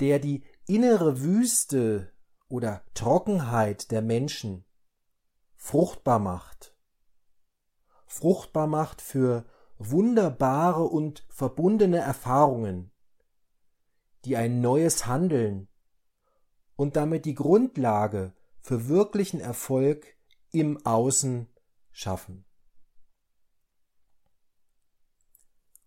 der 0.00 0.18
die 0.18 0.44
innere 0.66 1.22
Wüste 1.22 2.12
oder 2.48 2.84
Trockenheit 2.92 3.90
der 3.90 4.02
Menschen 4.02 4.66
fruchtbar 5.64 6.18
macht. 6.18 6.76
Fruchtbar 8.06 8.66
macht 8.66 9.00
für 9.00 9.46
wunderbare 9.78 10.84
und 10.84 11.24
verbundene 11.30 11.96
Erfahrungen, 11.96 12.92
die 14.26 14.36
ein 14.36 14.60
neues 14.60 15.06
Handeln 15.06 15.68
und 16.76 16.96
damit 16.96 17.24
die 17.24 17.34
Grundlage 17.34 18.34
für 18.60 18.88
wirklichen 18.88 19.40
Erfolg 19.40 20.04
im 20.50 20.84
Außen 20.84 21.48
schaffen. 21.92 22.44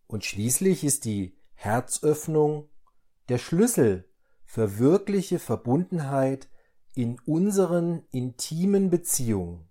Und 0.08 0.26
schließlich 0.26 0.84
ist 0.84 1.06
die 1.06 1.38
Herzöffnung 1.54 2.68
der 3.30 3.38
Schlüssel 3.38 4.10
für 4.44 4.80
wirkliche 4.80 5.38
Verbundenheit 5.38 6.50
in 6.98 7.20
unseren 7.28 8.04
intimen 8.10 8.90
Beziehungen. 8.90 9.70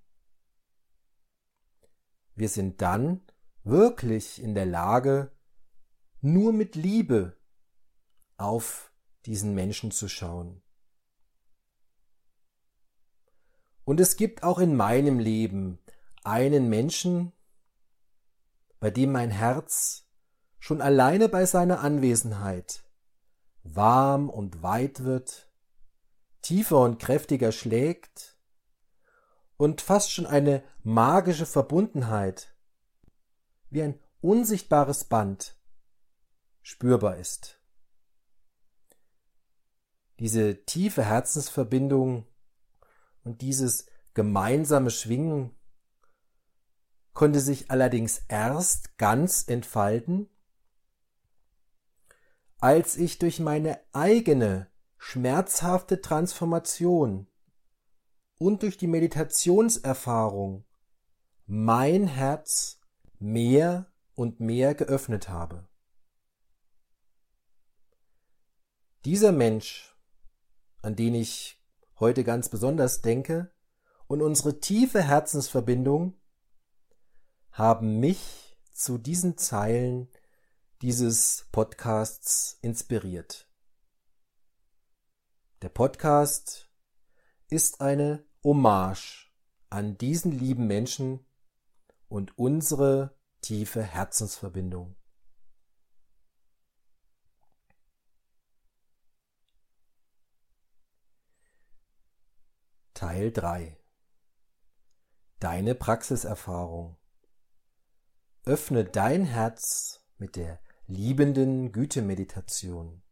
Wir 2.37 2.49
sind 2.49 2.81
dann 2.81 3.21
wirklich 3.65 4.41
in 4.41 4.55
der 4.55 4.65
Lage, 4.65 5.33
nur 6.21 6.53
mit 6.53 6.77
Liebe 6.77 7.37
auf 8.37 8.93
diesen 9.25 9.57
Menschen 9.57 9.91
zu 9.91 10.09
schauen. 10.09 10.63
Und 13.85 13.99
es 13.99 14.17
gibt 14.17 14.45
auch 14.45 14.61
in 14.61 14.77
meinem 14.77 15.19
Leben 15.19 15.81
einen 16.23 16.69
Menschen, 16.69 17.33
bei 18.79 18.93
dem 18.93 19.11
mein 19.11 19.33
Herz 19.33 20.07
schon 20.61 20.81
alleine 20.81 21.29
bei 21.29 21.45
seiner 21.45 21.81
Anwesenheit 21.81 22.85
warm 23.65 24.31
und 24.31 24.63
weit 24.63 25.03
wird, 25.03 25.46
tiefer 26.47 26.79
und 26.81 27.01
kräftiger 27.01 27.51
schlägt 27.51 28.39
und 29.57 29.81
fast 29.81 30.13
schon 30.13 30.27
eine 30.27 30.63
magische 30.85 31.45
Verbundenheit 31.45 32.55
wie 33.69 33.83
ein 33.83 33.99
unsichtbares 34.21 35.07
Band 35.07 35.57
spürbar 36.63 37.17
ist. 37.17 37.61
Diese 40.21 40.65
tiefe 40.65 41.05
Herzensverbindung 41.05 42.29
und 43.25 43.43
dieses 43.43 43.87
gemeinsame 44.15 44.91
Schwingen 44.91 45.51
konnte 47.13 47.41
sich 47.41 47.73
allerdings 47.73 48.23
erst 48.29 48.99
ganz 48.99 49.49
entfalten, 49.49 50.31
als 52.61 52.97
ich 52.97 53.19
durch 53.19 53.41
meine 53.41 53.81
eigene 53.93 54.71
schmerzhafte 54.99 56.01
Transformation 56.01 57.27
und 58.39 58.63
durch 58.63 58.77
die 58.77 58.87
Meditationserfahrung 58.87 60.65
mein 61.47 62.07
Herz 62.07 62.81
mehr 63.19 63.91
und 64.15 64.41
mehr 64.41 64.75
geöffnet 64.75 65.29
habe. 65.29 65.69
Dieser 69.05 69.33
Mensch, 69.33 69.97
an 70.83 70.97
den 70.97 71.15
ich 71.15 71.63
heute 71.99 72.25
ganz 72.25 72.49
besonders 72.49 73.03
denke, 73.03 73.53
und 74.09 74.23
unsere 74.23 74.61
tiefe 74.61 75.03
Herzensverbindung 75.03 76.15
haben 77.51 77.99
mich 77.99 78.59
zu 78.73 78.99
diesen 78.99 79.39
Zeilen 79.39 80.09
dieses 80.83 81.49
Podcasts 81.51 82.59
inspiriert. 82.61 83.46
Podcast 85.77 86.71
ist 87.51 87.83
eine 87.83 88.25
Hommage 88.43 89.31
an 89.69 89.99
diesen 89.99 90.33
lieben 90.33 90.67
Menschen 90.67 91.27
und 92.09 92.39
unsere 92.39 93.15
tiefe 93.43 93.83
Herzensverbindung. 93.83 94.97
Teil 102.95 103.31
3 103.31 103.79
Deine 105.41 105.75
Praxiserfahrung 105.75 106.97
Öffne 108.47 108.87
dein 108.87 109.27
Herz 109.27 110.01
mit 110.17 110.37
der 110.37 110.59
liebenden 110.87 111.71
Gütemeditation. 111.71 113.03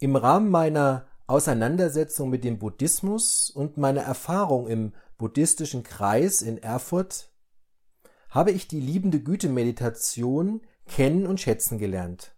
Im 0.00 0.14
Rahmen 0.14 0.48
meiner 0.48 1.06
Auseinandersetzung 1.26 2.30
mit 2.30 2.44
dem 2.44 2.58
Buddhismus 2.60 3.50
und 3.50 3.78
meiner 3.78 4.02
Erfahrung 4.02 4.68
im 4.68 4.92
buddhistischen 5.18 5.82
Kreis 5.82 6.40
in 6.40 6.58
Erfurt 6.58 7.32
habe 8.30 8.52
ich 8.52 8.68
die 8.68 8.80
liebende 8.80 9.20
Gütemeditation 9.20 10.60
kennen 10.86 11.26
und 11.26 11.40
schätzen 11.40 11.78
gelernt. 11.78 12.36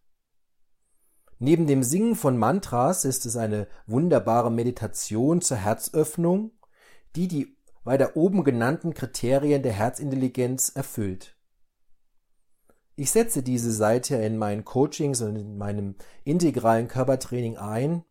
Neben 1.39 1.67
dem 1.67 1.83
Singen 1.83 2.17
von 2.17 2.39
Mantras 2.39 3.05
ist 3.05 3.27
es 3.27 3.37
eine 3.37 3.69
wunderbare 3.87 4.51
Meditation 4.51 5.43
zur 5.43 5.59
Herzöffnung, 5.59 6.53
die 7.15 7.29
die 7.29 7.57
bei 7.85 7.99
der 7.99 8.17
oben 8.17 8.43
genannten 8.43 8.95
Kriterien 8.95 9.63
der 9.63 9.73
Herzintelligenz 9.73 10.71
erfüllt. 10.71 11.37
Ich 12.97 13.11
setze 13.11 13.43
diese 13.43 13.73
seither 13.73 14.25
in 14.27 14.37
meinen 14.37 14.65
Coachings 14.65 15.23
und 15.23 15.37
in 15.37 15.57
meinem 15.57 15.95
integralen 16.25 16.89
Körpertraining 16.89 17.57
ein 17.57 18.05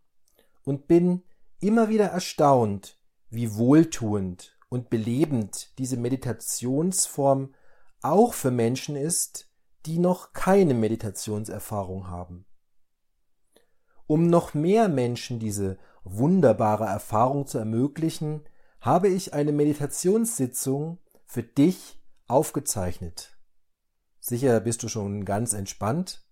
und 0.64 0.88
bin 0.88 1.24
immer 1.60 1.90
wieder 1.90 2.08
erstaunt, 2.08 2.98
wie 3.30 3.56
wohltuend 3.56 4.58
und 4.70 4.90
belebend 4.90 5.78
diese 5.78 5.98
Meditationsform 5.98 7.54
auch 8.02 8.34
für 8.34 8.52
Menschen 8.52 8.96
ist, 8.96 9.50
die 9.86 10.00
noch 10.00 10.34
keine 10.34 10.74
Meditationserfahrung 10.74 12.08
haben. 12.08 12.46
Um 14.08 14.28
noch 14.28 14.54
mehr 14.54 14.90
Menschen 14.90 15.40
diese 15.40 15.78
wunderbare 16.04 16.86
Erfahrung 16.86 17.46
zu 17.46 17.58
ermöglichen, 17.58 18.44
habe 18.82 19.08
ich 19.10 19.34
eine 19.34 19.52
Meditationssitzung 19.52 21.00
für 21.26 21.44
dich 21.44 22.02
aufgezeichnet. 22.28 23.39
Sicher 24.30 24.60
bist 24.60 24.84
du 24.84 24.90
schon 24.90 25.26
ganz 25.26 25.54
entspannt. 25.54 26.24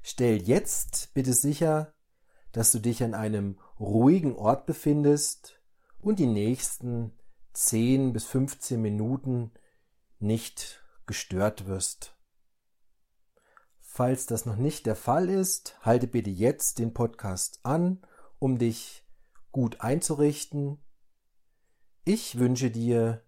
Stell 0.00 0.40
jetzt 0.40 1.12
bitte 1.12 1.32
sicher, 1.32 1.92
dass 2.52 2.70
du 2.70 2.78
dich 2.78 3.02
an 3.02 3.12
einem 3.12 3.58
ruhigen 3.80 4.36
Ort 4.36 4.64
befindest 4.64 5.60
und 5.98 6.20
die 6.20 6.28
nächsten 6.28 7.18
10 7.52 8.12
bis 8.12 8.26
15 8.26 8.80
Minuten 8.80 9.50
nicht 10.20 10.84
gestört 11.04 11.66
wirst. 11.66 12.16
Falls 13.80 14.26
das 14.26 14.46
noch 14.46 14.56
nicht 14.56 14.86
der 14.86 14.94
Fall 14.94 15.28
ist, 15.28 15.80
halte 15.80 16.06
bitte 16.06 16.30
jetzt 16.30 16.78
den 16.78 16.94
Podcast 16.94 17.58
an, 17.64 18.06
um 18.38 18.56
dich 18.56 19.04
gut 19.50 19.80
einzurichten. 19.80 20.80
Ich 22.04 22.38
wünsche 22.38 22.70
dir 22.70 23.26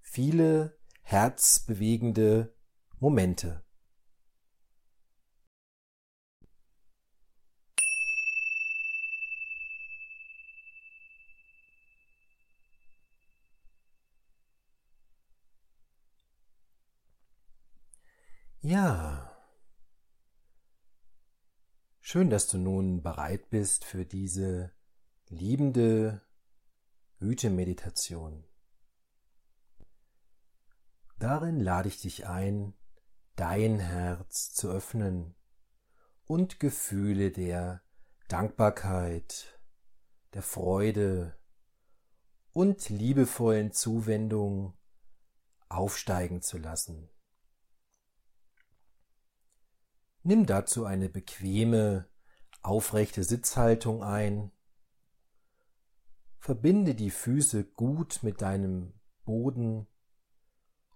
viele 0.00 0.75
herzbewegende 1.08 2.52
Momente. 2.98 3.62
Ja. 18.60 19.30
Schön, 22.00 22.30
dass 22.30 22.48
du 22.48 22.58
nun 22.58 23.04
bereit 23.04 23.48
bist 23.50 23.84
für 23.84 24.04
diese 24.04 24.72
liebende 25.28 26.20
Gütemeditation. 27.20 28.42
Darin 31.18 31.60
lade 31.60 31.88
ich 31.88 32.00
dich 32.00 32.26
ein, 32.26 32.74
dein 33.36 33.78
Herz 33.78 34.52
zu 34.52 34.70
öffnen 34.70 35.34
und 36.26 36.60
Gefühle 36.60 37.30
der 37.30 37.82
Dankbarkeit, 38.28 39.60
der 40.34 40.42
Freude 40.42 41.38
und 42.52 42.88
liebevollen 42.88 43.72
Zuwendung 43.72 44.76
aufsteigen 45.68 46.42
zu 46.42 46.58
lassen. 46.58 47.08
Nimm 50.22 50.44
dazu 50.44 50.84
eine 50.84 51.08
bequeme, 51.08 52.08
aufrechte 52.62 53.22
Sitzhaltung 53.22 54.02
ein 54.02 54.50
Verbinde 56.38 56.94
die 56.94 57.10
Füße 57.10 57.64
gut 57.64 58.22
mit 58.22 58.42
deinem 58.42 58.92
Boden 59.24 59.86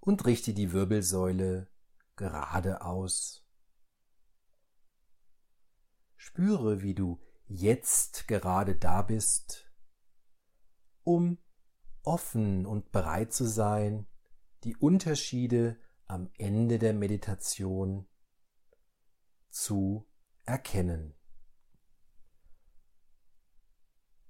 und 0.00 0.24
richte 0.26 0.54
die 0.54 0.72
Wirbelsäule 0.72 1.68
gerade 2.16 2.82
aus. 2.82 3.46
Spüre, 6.16 6.82
wie 6.82 6.94
du 6.94 7.20
jetzt 7.46 8.28
gerade 8.28 8.76
da 8.76 9.02
bist, 9.02 9.70
um 11.02 11.38
offen 12.02 12.66
und 12.66 12.92
bereit 12.92 13.32
zu 13.32 13.44
sein, 13.46 14.06
die 14.64 14.76
Unterschiede 14.76 15.78
am 16.06 16.30
Ende 16.38 16.78
der 16.78 16.92
Meditation 16.92 18.06
zu 19.48 20.06
erkennen. 20.44 21.14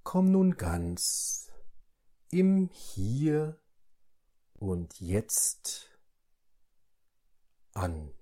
Komm 0.03 0.31
nun 0.31 0.57
ganz 0.57 1.51
im 2.29 2.69
Hier 2.71 3.60
und 4.61 5.01
Jetzt 5.01 5.89
an. 7.73 8.13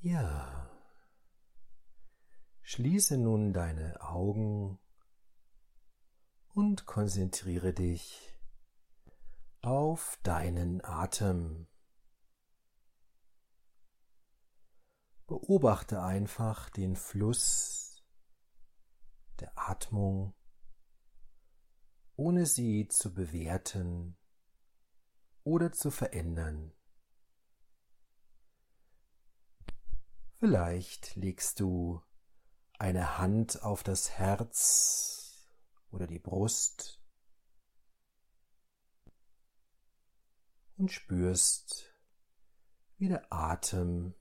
Ja. 0.00 0.68
Schließe 2.62 3.16
nun 3.16 3.52
deine 3.52 4.00
Augen 4.00 4.80
und 6.52 6.84
konzentriere 6.84 7.72
dich 7.72 8.33
auf 9.64 10.18
deinen 10.22 10.84
Atem. 10.84 11.66
Beobachte 15.26 16.02
einfach 16.02 16.68
den 16.68 16.96
Fluss 16.96 18.04
der 19.40 19.52
Atmung, 19.56 20.34
ohne 22.16 22.44
sie 22.44 22.88
zu 22.88 23.14
bewerten 23.14 24.18
oder 25.44 25.72
zu 25.72 25.90
verändern. 25.90 26.74
Vielleicht 30.40 31.16
legst 31.16 31.58
du 31.60 32.02
eine 32.78 33.16
Hand 33.16 33.62
auf 33.62 33.82
das 33.82 34.10
Herz 34.10 35.48
oder 35.90 36.06
die 36.06 36.18
Brust 36.18 37.03
und 40.76 40.92
spürst, 40.92 41.92
wie 42.96 43.08
der 43.08 43.32
Atem 43.32 44.14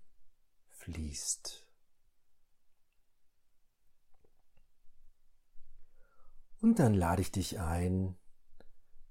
fließt. 0.69 1.67
Und 6.61 6.79
dann 6.79 6.93
lade 6.93 7.21
ich 7.21 7.31
dich 7.31 7.59
ein, 7.59 8.17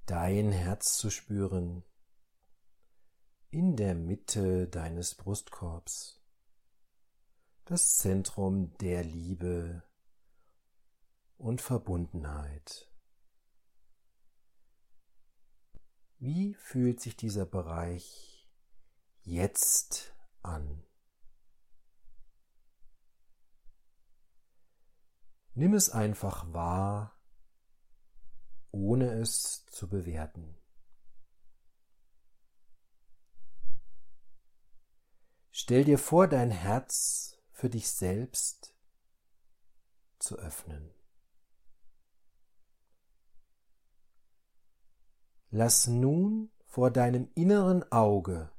dein 0.07 0.52
Herz 0.52 0.96
zu 0.96 1.11
spüren 1.11 1.85
in 3.50 3.76
der 3.76 3.94
Mitte 3.94 4.68
deines 4.68 5.14
Brustkorbs 5.14 6.22
das 7.64 7.96
Zentrum 7.96 8.76
der 8.78 9.05
Liebe 9.05 9.83
und 11.38 11.61
Verbundenheit. 11.61 12.91
Wie 16.25 16.55
fühlt 16.55 17.01
sich 17.01 17.17
dieser 17.17 17.45
Bereich 17.45 18.49
jetzt 19.25 20.15
an? 20.41 20.87
Nimm 25.55 25.75
es 25.75 25.91
einfach 25.91 26.53
wahr, 26.53 27.21
ohne 28.71 29.11
es 29.15 29.67
zu 29.67 29.89
bewerten. 29.89 30.57
Stell 35.51 35.83
dir 35.83 35.99
vor, 35.99 36.29
dein 36.29 36.53
Herz 36.53 37.43
für 37.51 37.69
dich 37.69 37.91
selbst 37.91 38.77
zu 40.21 40.39
öffnen. 40.39 40.95
Lass 45.55 45.87
nun 45.87 46.51
vor 46.65 46.91
deinem 46.91 47.31
inneren 47.35 47.85
Auge 47.93 48.51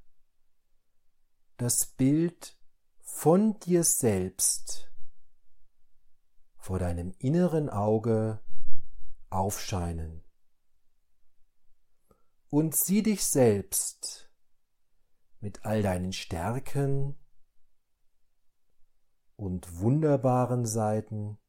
das 1.58 1.88
Bild 1.88 2.56
von 3.02 3.60
dir 3.62 3.84
selbst 3.84 4.92
vor 6.56 6.78
deinem 6.78 7.16
inneren 7.18 7.72
Auge 7.72 8.44
aufscheinen. 9.32 10.24
Und 12.52 12.76
sieh 12.76 13.02
dich 13.02 13.26
selbst 13.26 14.32
mit 15.40 15.66
all 15.66 15.82
deinen 15.82 16.14
Stärken 16.14 17.18
und 19.36 19.80
wunderbaren 19.80 20.68
Seiten, 20.68 21.40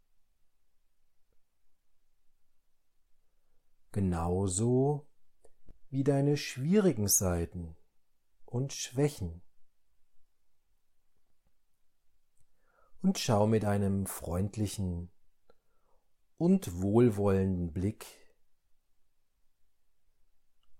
genauso 3.92 5.06
wie 5.94 6.02
deine 6.02 6.36
schwierigen 6.36 7.06
Seiten 7.06 7.76
und 8.44 8.72
Schwächen. 8.72 9.42
Und 13.00 13.20
schau 13.20 13.46
mit 13.46 13.64
einem 13.64 14.06
freundlichen 14.06 15.12
und 16.36 16.82
wohlwollenden 16.82 17.72
Blick 17.72 18.06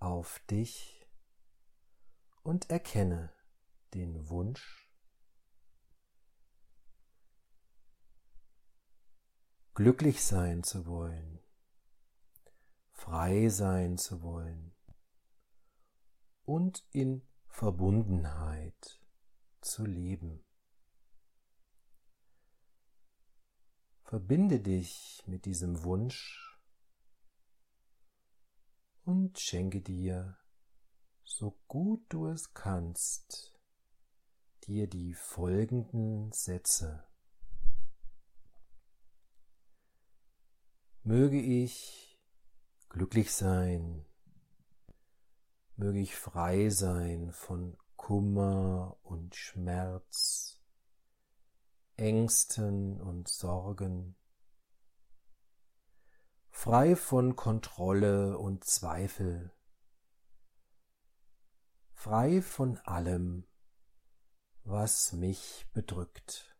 auf 0.00 0.40
dich 0.50 1.06
und 2.42 2.68
erkenne 2.70 3.32
den 3.94 4.28
Wunsch 4.28 4.90
glücklich 9.74 10.24
sein 10.24 10.64
zu 10.64 10.86
wollen, 10.86 11.38
frei 12.90 13.48
sein 13.48 13.96
zu 13.96 14.20
wollen 14.20 14.73
und 16.44 16.86
in 16.90 17.22
Verbundenheit 17.48 19.00
zu 19.60 19.84
leben. 19.84 20.44
Verbinde 24.02 24.60
dich 24.60 25.22
mit 25.26 25.44
diesem 25.44 25.82
Wunsch 25.82 26.60
und 29.04 29.38
schenke 29.38 29.80
dir, 29.80 30.36
so 31.24 31.58
gut 31.66 32.04
du 32.10 32.26
es 32.26 32.52
kannst, 32.52 33.58
dir 34.66 34.86
die 34.86 35.14
folgenden 35.14 36.30
Sätze. 36.32 37.06
Möge 41.02 41.40
ich 41.40 42.18
glücklich 42.88 43.32
sein, 43.32 44.06
möge 45.76 46.00
ich 46.00 46.16
frei 46.16 46.70
sein 46.70 47.32
von 47.32 47.76
Kummer 47.96 48.96
und 49.02 49.34
Schmerz, 49.34 50.60
Ängsten 51.96 53.00
und 53.00 53.28
Sorgen, 53.28 54.16
frei 56.50 56.96
von 56.96 57.36
Kontrolle 57.36 58.38
und 58.38 58.64
Zweifel, 58.64 59.52
frei 61.92 62.42
von 62.42 62.78
allem, 62.78 63.46
was 64.64 65.12
mich 65.12 65.66
bedrückt. 65.72 66.54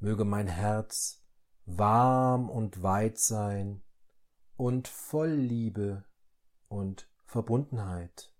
möge 0.00 0.24
mein 0.24 0.48
Herz 0.48 1.19
warm 1.78 2.48
und 2.50 2.82
weit 2.82 3.18
sein 3.18 3.82
und 4.56 4.88
voll 4.88 5.30
Liebe 5.30 6.04
und 6.68 7.08
Verbundenheit. 7.24 8.34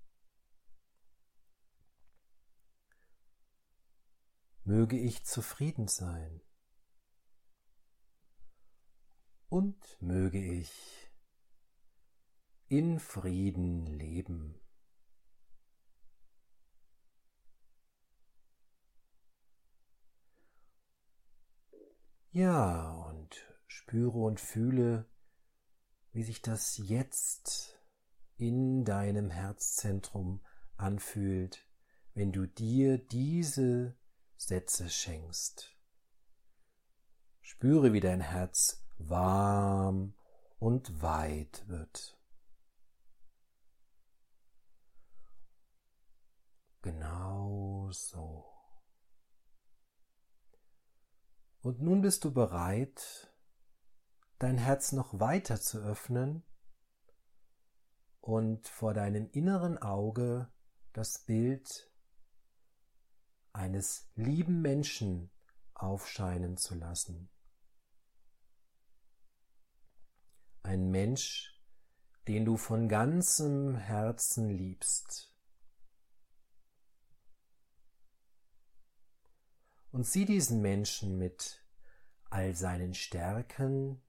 Möge 4.64 4.98
ich 4.98 5.24
zufrieden 5.24 5.88
sein 5.88 6.42
und 9.48 10.00
möge 10.00 10.38
ich 10.38 11.10
in 12.68 13.00
Frieden 13.00 13.86
leben. 13.86 14.60
Ja, 22.32 23.09
spüre 23.80 24.18
und 24.18 24.40
fühle, 24.40 25.06
wie 26.12 26.22
sich 26.22 26.42
das 26.42 26.76
jetzt 26.76 27.80
in 28.36 28.84
deinem 28.84 29.30
Herzzentrum 29.30 30.44
anfühlt, 30.76 31.66
wenn 32.12 32.30
du 32.30 32.46
dir 32.46 32.98
diese 32.98 33.96
Sätze 34.36 34.90
schenkst. 34.90 35.74
Spüre, 37.40 37.94
wie 37.94 38.00
dein 38.00 38.20
Herz 38.20 38.84
warm 38.98 40.14
und 40.58 41.00
weit 41.00 41.66
wird. 41.66 42.18
Genau 46.82 47.88
so. 47.92 48.44
Und 51.62 51.80
nun 51.80 52.02
bist 52.02 52.24
du 52.24 52.32
bereit, 52.32 53.29
dein 54.40 54.56
Herz 54.56 54.92
noch 54.92 55.20
weiter 55.20 55.60
zu 55.60 55.78
öffnen 55.80 56.42
und 58.20 58.66
vor 58.66 58.94
deinem 58.94 59.30
inneren 59.32 59.76
Auge 59.76 60.50
das 60.94 61.24
Bild 61.26 61.92
eines 63.52 64.10
lieben 64.14 64.62
Menschen 64.62 65.30
aufscheinen 65.74 66.56
zu 66.56 66.74
lassen. 66.74 67.28
Ein 70.62 70.90
Mensch, 70.90 71.60
den 72.26 72.46
du 72.46 72.56
von 72.56 72.88
ganzem 72.88 73.76
Herzen 73.76 74.48
liebst. 74.48 75.34
Und 79.92 80.06
sieh 80.06 80.24
diesen 80.24 80.62
Menschen 80.62 81.18
mit 81.18 81.62
all 82.30 82.54
seinen 82.54 82.94
Stärken 82.94 84.00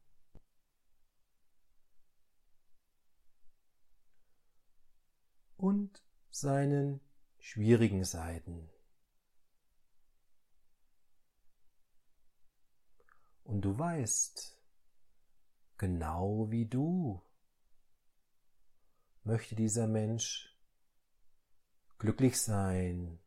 und 5.62 6.04
seinen 6.32 7.02
schwierigen 7.38 8.04
Seiten. 8.04 8.68
Und 13.44 13.62
du 13.62 13.78
weißt, 13.78 14.60
genau 15.78 16.50
wie 16.50 16.66
du 16.66 17.22
möchte 19.24 19.56
dieser 19.56 19.86
Mensch 19.86 20.58
glücklich 22.00 22.42
sein, 22.42 23.20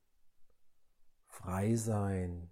frei 1.29 1.77
sein 1.77 2.51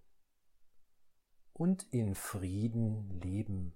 und 1.53 1.83
in 1.93 2.15
Frieden 2.15 3.21
leben. 3.21 3.75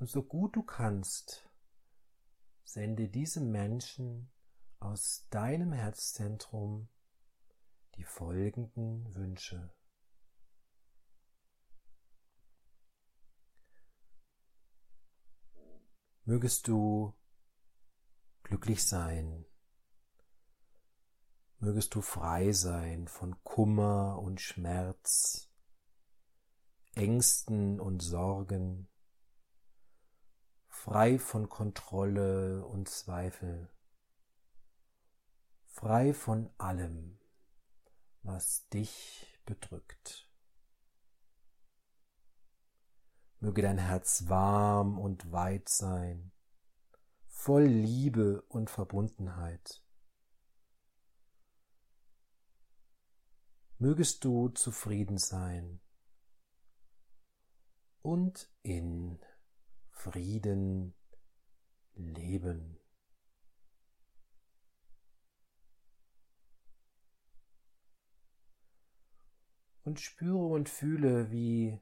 Und 0.00 0.08
so 0.08 0.22
gut 0.22 0.56
du 0.56 0.62
kannst, 0.62 1.46
sende 2.64 3.10
diesem 3.10 3.50
Menschen 3.50 4.32
aus 4.78 5.26
deinem 5.28 5.72
Herzzentrum 5.72 6.88
die 7.96 8.04
folgenden 8.04 9.14
Wünsche. 9.14 9.74
Mögest 16.24 16.66
du 16.66 17.14
glücklich 18.42 18.82
sein, 18.86 19.44
mögest 21.58 21.94
du 21.94 22.00
frei 22.00 22.52
sein 22.52 23.06
von 23.06 23.44
Kummer 23.44 24.18
und 24.18 24.40
Schmerz, 24.40 25.52
Ängsten 26.94 27.78
und 27.78 28.00
Sorgen, 28.00 28.89
frei 30.84 31.18
von 31.18 31.50
Kontrolle 31.50 32.64
und 32.64 32.88
Zweifel, 32.88 33.68
frei 35.66 36.14
von 36.14 36.48
allem, 36.56 37.18
was 38.22 38.66
dich 38.70 39.26
bedrückt. 39.44 40.26
Möge 43.40 43.60
dein 43.60 43.76
Herz 43.76 44.24
warm 44.28 44.98
und 44.98 45.30
weit 45.32 45.68
sein, 45.68 46.32
voll 47.26 47.64
Liebe 47.64 48.40
und 48.48 48.70
Verbundenheit. 48.70 49.84
Mögest 53.76 54.24
du 54.24 54.48
zufrieden 54.48 55.18
sein 55.18 55.82
und 58.00 58.50
in 58.62 59.20
Frieden 60.00 60.94
leben. 61.94 62.78
und 69.82 69.98
spüre 69.98 70.46
und 70.46 70.68
fühle, 70.68 71.32
wie 71.32 71.80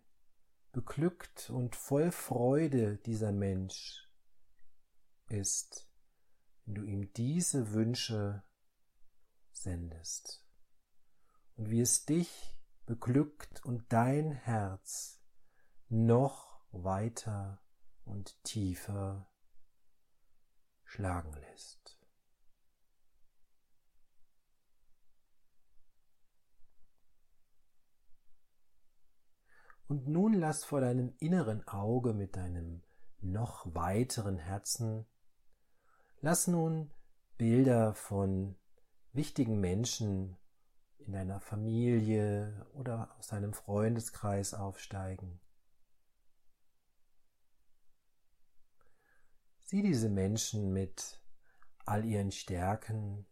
beglückt 0.72 1.50
und 1.50 1.76
voll 1.76 2.10
Freude 2.10 2.96
dieser 2.96 3.32
Mensch 3.32 4.08
ist, 5.28 5.90
wenn 6.64 6.74
du 6.74 6.82
ihm 6.84 7.12
diese 7.12 7.72
Wünsche 7.72 8.42
sendest 9.52 10.46
und 11.56 11.70
wie 11.70 11.80
es 11.80 12.06
dich 12.06 12.56
beglückt 12.86 13.62
und 13.64 13.92
dein 13.92 14.30
Herz 14.30 15.20
noch 15.90 16.62
weiter 16.72 17.60
und 18.08 18.42
tiefer 18.44 19.28
schlagen 20.84 21.32
lässt. 21.34 21.98
Und 29.86 30.06
nun 30.06 30.34
lass 30.34 30.64
vor 30.64 30.80
deinem 30.80 31.14
inneren 31.18 31.66
Auge 31.66 32.12
mit 32.12 32.36
deinem 32.36 32.82
noch 33.20 33.74
weiteren 33.74 34.36
Herzen, 34.36 35.06
lass 36.20 36.46
nun 36.46 36.90
Bilder 37.38 37.94
von 37.94 38.56
wichtigen 39.12 39.60
Menschen 39.60 40.36
in 40.98 41.12
deiner 41.12 41.40
Familie 41.40 42.66
oder 42.74 43.16
aus 43.18 43.28
deinem 43.28 43.54
Freundeskreis 43.54 44.52
aufsteigen. 44.52 45.40
Sieh 49.70 49.82
diese 49.82 50.08
Menschen 50.08 50.72
mit 50.72 51.20
all 51.84 52.02
ihren 52.02 52.32
Stärken 52.32 53.26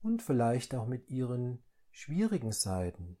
und 0.00 0.22
vielleicht 0.22 0.74
auch 0.74 0.86
mit 0.86 1.10
ihren 1.10 1.62
schwierigen 1.90 2.52
Seiten. 2.52 3.18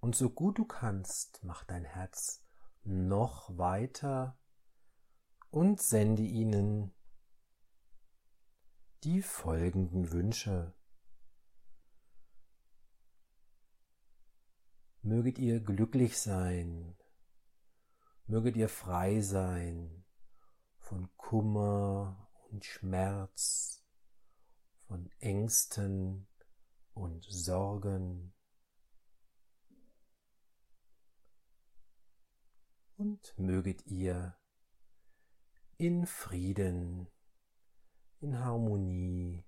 Und 0.00 0.16
so 0.16 0.28
gut 0.28 0.58
du 0.58 0.64
kannst, 0.64 1.44
mach 1.44 1.62
dein 1.62 1.84
Herz 1.84 2.44
noch 2.82 3.56
weiter 3.56 4.36
und 5.50 5.80
sende 5.80 6.22
ihnen 6.24 6.92
die 9.04 9.22
folgenden 9.22 10.10
Wünsche. 10.10 10.74
Möget 15.04 15.38
ihr 15.38 15.60
glücklich 15.60 16.18
sein, 16.18 16.96
möget 18.26 18.56
ihr 18.56 18.68
frei 18.68 19.20
sein 19.20 20.04
von 20.78 21.08
Kummer 21.16 22.28
und 22.50 22.64
Schmerz, 22.64 23.84
von 24.88 25.08
Ängsten 25.20 26.26
und 26.94 27.24
Sorgen. 27.24 28.34
und 32.96 33.34
möget 33.38 33.86
ihr 33.86 34.36
in 35.76 36.06
Frieden, 36.06 37.08
in 38.20 38.38
Harmonie 38.38 39.44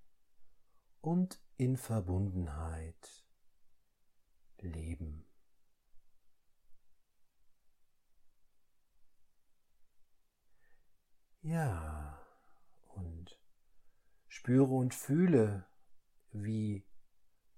und 1.00 1.40
in 1.56 1.76
Verbundenheit 1.76 3.24
leben. 4.58 5.25
Ja, 11.46 12.18
und 12.88 13.40
spüre 14.26 14.74
und 14.74 14.94
fühle, 14.94 15.64
wie 16.32 16.84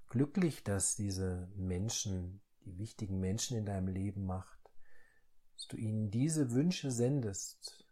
glücklich 0.08 0.62
das 0.62 0.94
diese 0.94 1.50
Menschen, 1.56 2.42
die 2.64 2.78
wichtigen 2.78 3.18
Menschen 3.18 3.56
in 3.56 3.64
deinem 3.64 3.88
Leben 3.88 4.26
macht 4.26 4.58
dass 5.58 5.66
du 5.66 5.76
ihnen 5.76 6.12
diese 6.12 6.52
Wünsche 6.52 6.92
sendest 6.92 7.84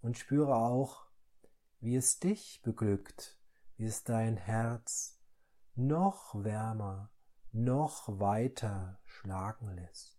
und 0.00 0.16
spüre 0.16 0.56
auch, 0.56 1.06
wie 1.80 1.96
es 1.96 2.18
dich 2.18 2.62
beglückt, 2.62 3.38
wie 3.76 3.84
es 3.84 4.04
dein 4.04 4.38
Herz 4.38 5.20
noch 5.74 6.34
wärmer, 6.42 7.10
noch 7.52 8.18
weiter 8.18 8.98
schlagen 9.04 9.68
lässt. 9.74 10.13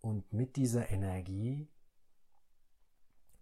Und 0.00 0.32
mit 0.32 0.56
dieser 0.56 0.90
Energie 0.90 1.68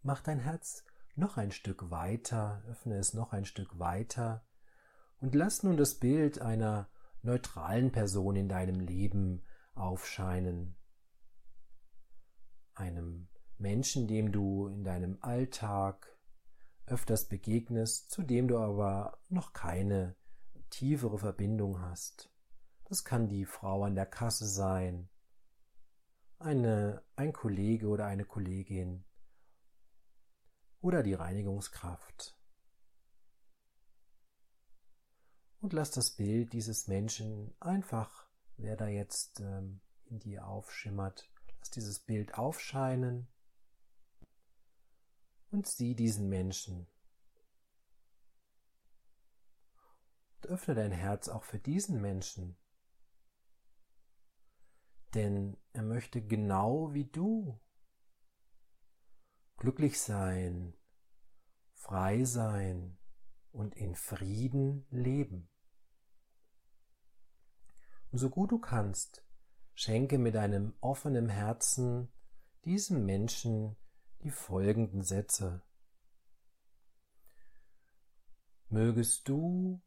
mach 0.03 0.21
dein 0.23 0.41
Herz 0.41 0.85
noch 1.15 1.37
ein 1.37 1.51
Stück 1.51 1.91
weiter, 1.91 2.63
öffne 2.69 2.97
es 2.97 3.15
noch 3.15 3.33
ein 3.33 3.45
Stück 3.45 3.79
weiter 3.79 4.45
und 5.21 5.35
lass 5.35 5.63
nun 5.63 5.77
das 5.77 5.99
Bild 5.99 6.41
einer 6.41 6.89
neutralen 7.23 7.91
Person 7.93 8.37
in 8.37 8.49
deinem 8.49 8.81
Leben 8.81 9.43
aufscheinen. 9.75 10.77
Einem 12.75 13.29
Menschen, 13.59 14.07
dem 14.07 14.31
du 14.31 14.69
in 14.69 14.85
deinem 14.85 15.19
Alltag 15.21 16.17
öfters 16.87 17.29
begegnest, 17.29 18.11
zu 18.11 18.23
dem 18.23 18.49
du 18.49 18.59
aber 18.59 19.19
noch 19.29 19.53
keine 19.53 20.17
tiefere 20.71 21.19
Verbindung 21.19 21.81
hast. 21.81 22.31
Das 22.85 23.05
kann 23.05 23.29
die 23.29 23.45
Frau 23.45 23.83
an 23.83 23.95
der 23.95 24.07
Kasse 24.07 24.47
sein, 24.47 25.09
eine, 26.39 27.03
ein 27.17 27.33
Kollege 27.33 27.89
oder 27.89 28.07
eine 28.07 28.25
Kollegin 28.25 29.05
oder 30.81 31.03
die 31.03 31.15
Reinigungskraft. 31.15 32.37
Und 35.61 35.73
lass 35.73 35.91
das 35.91 36.13
Bild 36.13 36.53
dieses 36.53 36.87
Menschen 36.87 37.55
einfach, 37.59 38.29
wer 38.57 38.77
da 38.77 38.87
jetzt 38.87 39.41
ähm, 39.41 39.81
in 40.05 40.21
dir 40.21 40.47
aufschimmert, 40.47 41.29
lass 41.59 41.71
dieses 41.71 41.99
Bild 41.99 42.35
aufscheinen 42.35 43.29
und 45.51 45.67
sieh 45.67 45.97
diesen 45.97 46.29
Menschen. 46.29 46.87
Und 50.37 50.47
öffne 50.47 50.77
dein 50.77 50.93
Herz 50.93 51.29
auch 51.29 51.43
für 51.43 51.59
diesen 51.59 52.01
Menschen. 52.01 52.57
Denn 55.15 55.57
er 55.73 55.83
möchte 55.83 56.21
genau 56.21 56.93
wie 56.93 57.07
du 57.07 57.59
glücklich 59.57 60.01
sein, 60.01 60.75
frei 61.73 62.25
sein 62.25 62.99
und 63.51 63.75
in 63.75 63.95
Frieden 63.95 64.87
leben. 64.91 65.49
Und 68.11 68.19
so 68.19 68.31
gut 68.31 68.53
du 68.53 68.59
kannst, 68.59 69.25
schenke 69.75 70.19
mit 70.19 70.37
einem 70.37 70.75
offenen 70.81 71.29
Herzen 71.29 72.13
diesem 72.65 73.05
Menschen 73.05 73.77
die 74.23 74.31
folgenden 74.31 75.03
Sätze. 75.03 75.63
Mögest 78.69 79.29
du 79.29 79.81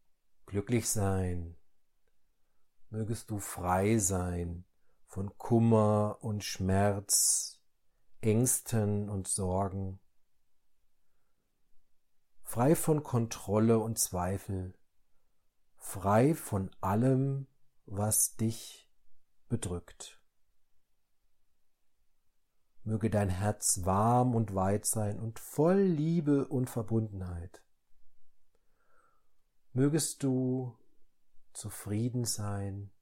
glücklich 0.45 0.89
sein, 0.89 1.55
mögest 2.89 3.29
du 3.29 3.39
frei 3.39 3.97
sein 3.97 4.65
von 5.11 5.37
Kummer 5.37 6.19
und 6.21 6.41
Schmerz, 6.45 7.59
Ängsten 8.21 9.09
und 9.09 9.27
Sorgen, 9.27 9.99
frei 12.43 12.77
von 12.77 13.03
Kontrolle 13.03 13.79
und 13.79 13.99
Zweifel, 13.99 14.73
frei 15.75 16.33
von 16.33 16.71
allem, 16.79 17.47
was 17.85 18.37
dich 18.37 18.89
bedrückt. 19.49 20.21
Möge 22.85 23.09
dein 23.09 23.27
Herz 23.27 23.81
warm 23.83 24.33
und 24.33 24.55
weit 24.55 24.85
sein 24.85 25.19
und 25.19 25.39
voll 25.39 25.81
Liebe 25.81 26.47
und 26.47 26.69
Verbundenheit. 26.69 27.61
Mögest 29.73 30.23
du 30.23 30.73
zufrieden 31.51 32.23
sein 32.23 32.93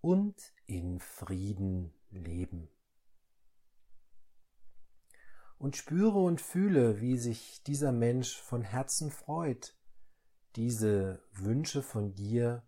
und 0.00 0.54
in 0.68 1.00
Frieden 1.00 1.92
leben. 2.10 2.68
Und 5.58 5.76
spüre 5.76 6.18
und 6.18 6.40
fühle, 6.40 7.00
wie 7.00 7.18
sich 7.18 7.62
dieser 7.64 7.90
Mensch 7.90 8.40
von 8.40 8.62
Herzen 8.62 9.10
freut, 9.10 9.74
diese 10.54 11.20
Wünsche 11.32 11.82
von 11.82 12.14
dir 12.14 12.62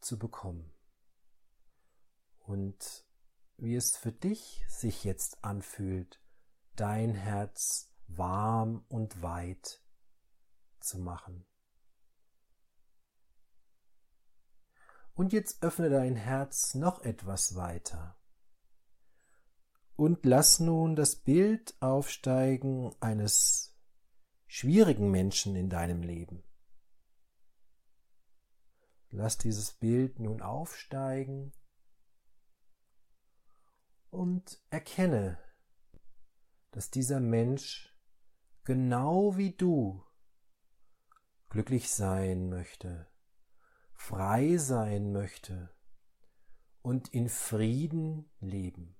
zu 0.00 0.18
bekommen. 0.18 0.70
Und 2.38 3.04
wie 3.56 3.74
es 3.74 3.96
für 3.96 4.12
dich 4.12 4.64
sich 4.68 5.02
jetzt 5.04 5.42
anfühlt, 5.42 6.22
dein 6.76 7.14
Herz 7.14 7.92
warm 8.06 8.84
und 8.88 9.22
weit 9.22 9.82
zu 10.80 10.98
machen. 10.98 11.44
Und 15.20 15.34
jetzt 15.34 15.62
öffne 15.62 15.90
dein 15.90 16.16
Herz 16.16 16.74
noch 16.74 17.02
etwas 17.02 17.54
weiter. 17.54 18.16
Und 19.94 20.24
lass 20.24 20.60
nun 20.60 20.96
das 20.96 21.14
Bild 21.14 21.74
aufsteigen 21.82 22.96
eines 23.00 23.78
schwierigen 24.46 25.10
Menschen 25.10 25.56
in 25.56 25.68
deinem 25.68 26.00
Leben. 26.02 26.42
Lass 29.10 29.36
dieses 29.36 29.72
Bild 29.72 30.20
nun 30.20 30.40
aufsteigen 30.40 31.52
und 34.08 34.58
erkenne, 34.70 35.38
dass 36.70 36.90
dieser 36.90 37.20
Mensch 37.20 37.94
genau 38.64 39.36
wie 39.36 39.52
du 39.52 40.02
glücklich 41.50 41.90
sein 41.90 42.48
möchte, 42.48 43.06
frei 44.00 44.56
sein 44.56 45.12
möchte 45.12 45.70
und 46.82 47.12
in 47.14 47.28
Frieden 47.28 48.28
leben. 48.40 48.96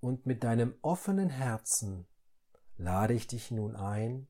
Und 0.00 0.24
mit 0.24 0.42
deinem 0.42 0.74
offenen 0.80 1.28
Herzen 1.28 2.08
lade 2.76 3.12
ich 3.12 3.26
dich 3.26 3.50
nun 3.50 3.76
ein, 3.76 4.26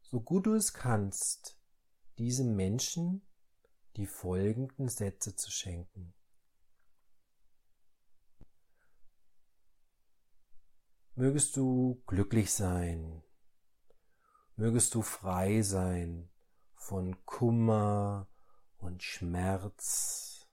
so 0.00 0.20
gut 0.20 0.46
du 0.46 0.54
es 0.54 0.72
kannst, 0.72 1.60
diesem 2.18 2.56
Menschen 2.56 3.22
die 3.96 4.06
folgenden 4.06 4.88
Sätze 4.88 5.36
zu 5.36 5.52
schenken. 5.52 6.14
Mögest 11.14 11.56
du 11.56 12.02
glücklich 12.06 12.52
sein, 12.52 13.22
mögest 14.56 14.94
du 14.94 15.02
frei 15.02 15.62
sein 15.62 16.30
von 16.78 17.16
Kummer 17.26 18.28
und 18.78 19.02
Schmerz 19.02 20.48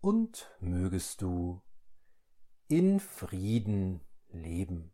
und 0.00 0.50
mögest 0.60 1.22
du 1.22 1.62
in 2.68 2.98
Frieden 2.98 4.00
leben. 4.30 4.92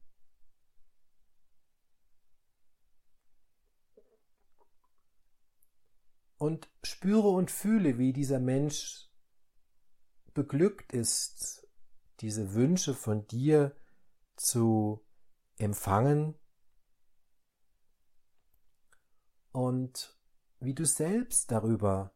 Und 6.37 6.69
spüre 6.83 7.29
und 7.29 7.51
fühle, 7.51 7.99
wie 7.99 8.13
dieser 8.13 8.39
Mensch 8.39 9.09
beglückt 10.35 10.93
ist, 10.93 11.67
diese 12.21 12.55
Wünsche 12.55 12.95
von 12.95 13.27
dir 13.27 13.75
zu 14.37 15.05
empfangen 15.57 16.38
und 19.59 20.17
wie 20.61 20.73
du 20.73 20.87
selbst 20.87 21.51
darüber 21.51 22.13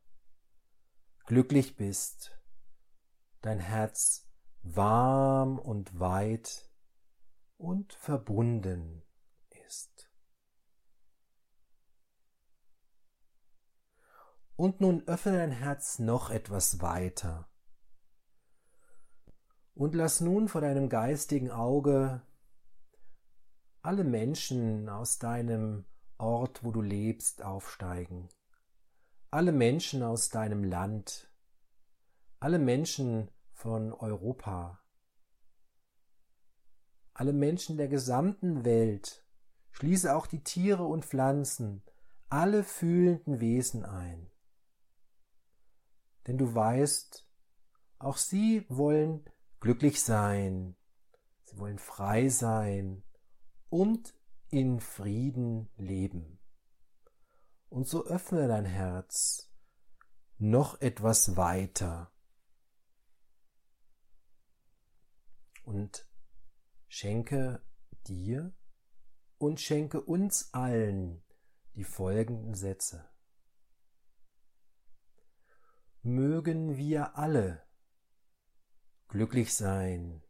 glücklich 1.27 1.75
bist, 1.75 2.39
dein 3.41 3.59
Herz 3.59 4.31
warm 4.63 5.59
und 5.59 5.99
weit 5.99 6.71
und 7.57 7.95
verbunden 7.95 9.03
ist. 9.67 10.09
Und 14.55 14.81
nun 14.81 15.03
öffne 15.09 15.33
dein 15.33 15.51
Herz 15.51 15.99
noch 15.99 16.31
etwas 16.31 16.81
weiter 16.81 17.49
und 19.75 19.97
lass 19.97 20.21
nun 20.21 20.47
vor 20.47 20.61
deinem 20.61 20.89
geistigen 20.89 21.51
Auge 21.51 22.23
alle 23.81 24.05
Menschen 24.05 24.89
aus 24.89 25.19
deinem 25.19 25.87
Ort, 26.23 26.63
wo 26.63 26.71
du 26.71 26.81
lebst, 26.81 27.43
aufsteigen. 27.43 28.29
Alle 29.33 29.51
Menschen 29.51 30.05
aus 30.05 30.29
deinem 30.29 30.63
Land. 30.63 31.29
Alle 32.39 32.61
Menschen 32.61 33.29
von 33.53 33.93
Europa. 33.93 34.81
Alle 37.13 37.33
Menschen 37.33 37.77
der 37.77 37.89
gesamten 37.89 38.65
Welt. 38.65 39.27
Schließe 39.73 40.15
auch 40.15 40.29
die 40.29 40.45
Tiere 40.45 40.85
und 40.85 41.05
Pflanzen, 41.05 41.83
alle 42.29 42.63
fühlenden 42.63 43.41
Wesen 43.41 43.85
ein. 43.85 44.31
Denn 46.29 46.39
du 46.39 46.55
weißt, 46.55 47.27
auch 47.99 48.17
sie 48.17 48.65
wollen 48.69 49.25
glücklich 49.59 50.01
sein, 50.01 50.77
sie 51.47 51.59
wollen 51.59 51.81
frei 51.81 52.29
sein 52.29 53.03
und 53.71 54.15
in 54.53 54.81
Frieden 54.81 55.71
leben. 55.77 56.39
Und 57.71 57.89
so 57.89 58.05
öffne 58.05 58.49
dein 58.49 58.67
Herz 58.67 59.51
noch 60.37 60.79
etwas 60.83 61.37
weiter. 61.37 62.13
Und 65.65 66.07
schenke 66.87 67.65
dir 68.07 68.55
und 69.39 69.59
schenke 69.59 70.03
uns 70.03 70.53
allen 70.53 71.25
die 71.75 71.85
folgenden 71.85 72.55
Sätze. 72.55 73.09
Mögen 76.03 76.77
wir 76.77 77.17
alle 77.17 77.67
glücklich 79.09 79.55
sein, 79.55 80.23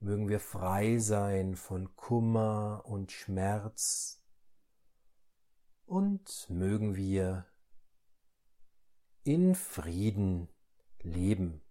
mögen 0.00 0.28
wir 0.28 0.40
frei 0.40 0.98
sein 0.98 1.56
von 1.56 1.94
Kummer 1.96 2.82
und 2.84 3.12
Schmerz 3.12 4.22
und 5.86 6.46
mögen 6.48 6.94
wir 6.96 7.46
in 9.24 9.54
Frieden 9.54 10.48
leben. 11.00 11.62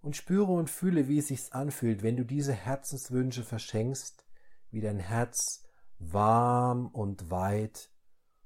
Und 0.00 0.16
spüre 0.16 0.52
und 0.52 0.70
fühle, 0.70 1.08
wie 1.08 1.18
es 1.18 1.28
sich 1.28 1.52
anfühlt, 1.52 2.02
wenn 2.02 2.16
du 2.16 2.24
diese 2.24 2.52
Herzenswünsche 2.52 3.44
verschenkst, 3.44 4.24
wie 4.70 4.80
dein 4.80 5.00
Herz 5.00 5.64
warm 5.98 6.86
und 6.86 7.30
weit 7.30 7.90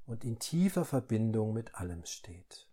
und 0.07 0.25
in 0.25 0.39
tiefer 0.39 0.85
Verbindung 0.85 1.53
mit 1.53 1.75
allem 1.75 2.05
steht. 2.05 2.72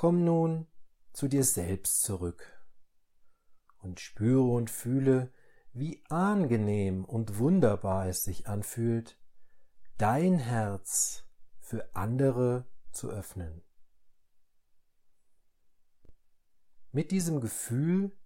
Komm 0.00 0.24
nun 0.24 0.66
zu 1.12 1.28
dir 1.28 1.44
selbst 1.44 2.00
zurück 2.00 2.64
und 3.82 4.00
spüre 4.00 4.50
und 4.50 4.70
fühle, 4.70 5.30
wie 5.74 6.02
angenehm 6.08 7.04
und 7.04 7.36
wunderbar 7.36 8.06
es 8.06 8.24
sich 8.24 8.46
anfühlt, 8.46 9.20
dein 9.98 10.38
Herz 10.38 11.28
für 11.58 11.94
andere 11.94 12.66
zu 12.92 13.10
öffnen. 13.10 13.62
Mit 16.92 17.10
diesem 17.10 17.42
Gefühl 17.42 18.18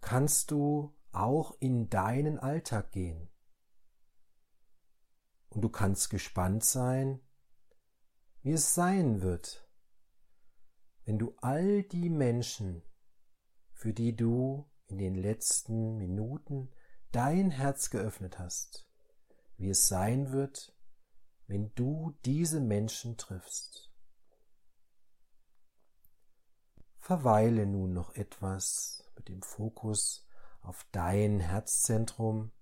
kannst 0.00 0.52
du 0.52 0.96
auch 1.10 1.54
in 1.60 1.90
deinen 1.90 2.38
Alltag 2.38 2.92
gehen. 2.92 3.28
Und 5.50 5.60
du 5.60 5.68
kannst 5.68 6.08
gespannt 6.08 6.64
sein, 6.64 7.20
wie 8.40 8.52
es 8.52 8.72
sein 8.72 9.20
wird, 9.20 9.61
wenn 11.04 11.18
du 11.18 11.34
all 11.40 11.82
die 11.82 12.08
Menschen, 12.08 12.82
für 13.72 13.92
die 13.92 14.14
du 14.14 14.70
in 14.86 14.98
den 14.98 15.14
letzten 15.14 15.96
Minuten 15.96 16.70
dein 17.10 17.50
Herz 17.50 17.90
geöffnet 17.90 18.38
hast, 18.38 18.88
wie 19.56 19.68
es 19.70 19.88
sein 19.88 20.32
wird, 20.32 20.74
wenn 21.46 21.74
du 21.74 22.16
diese 22.24 22.60
Menschen 22.60 23.16
triffst. 23.16 23.92
Verweile 26.98 27.66
nun 27.66 27.92
noch 27.92 28.14
etwas 28.14 29.10
mit 29.16 29.28
dem 29.28 29.42
Fokus 29.42 30.26
auf 30.60 30.86
dein 30.92 31.40
Herzzentrum 31.40 32.52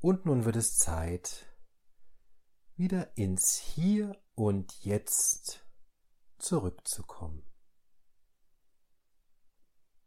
Und 0.00 0.26
nun 0.26 0.44
wird 0.44 0.54
es 0.54 0.76
Zeit, 0.76 1.46
wieder 2.76 3.16
ins 3.16 3.56
Hier 3.56 4.16
und 4.34 4.84
Jetzt 4.84 5.66
zurückzukommen. 6.38 7.42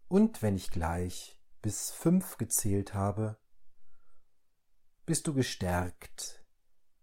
Und 0.07 0.41
wenn 0.41 0.55
ich 0.55 0.69
gleich 0.69 1.41
bis 1.61 1.91
fünf 1.91 2.37
gezählt 2.37 2.93
habe, 2.93 3.37
bist 5.05 5.27
du 5.27 5.33
gestärkt, 5.33 6.45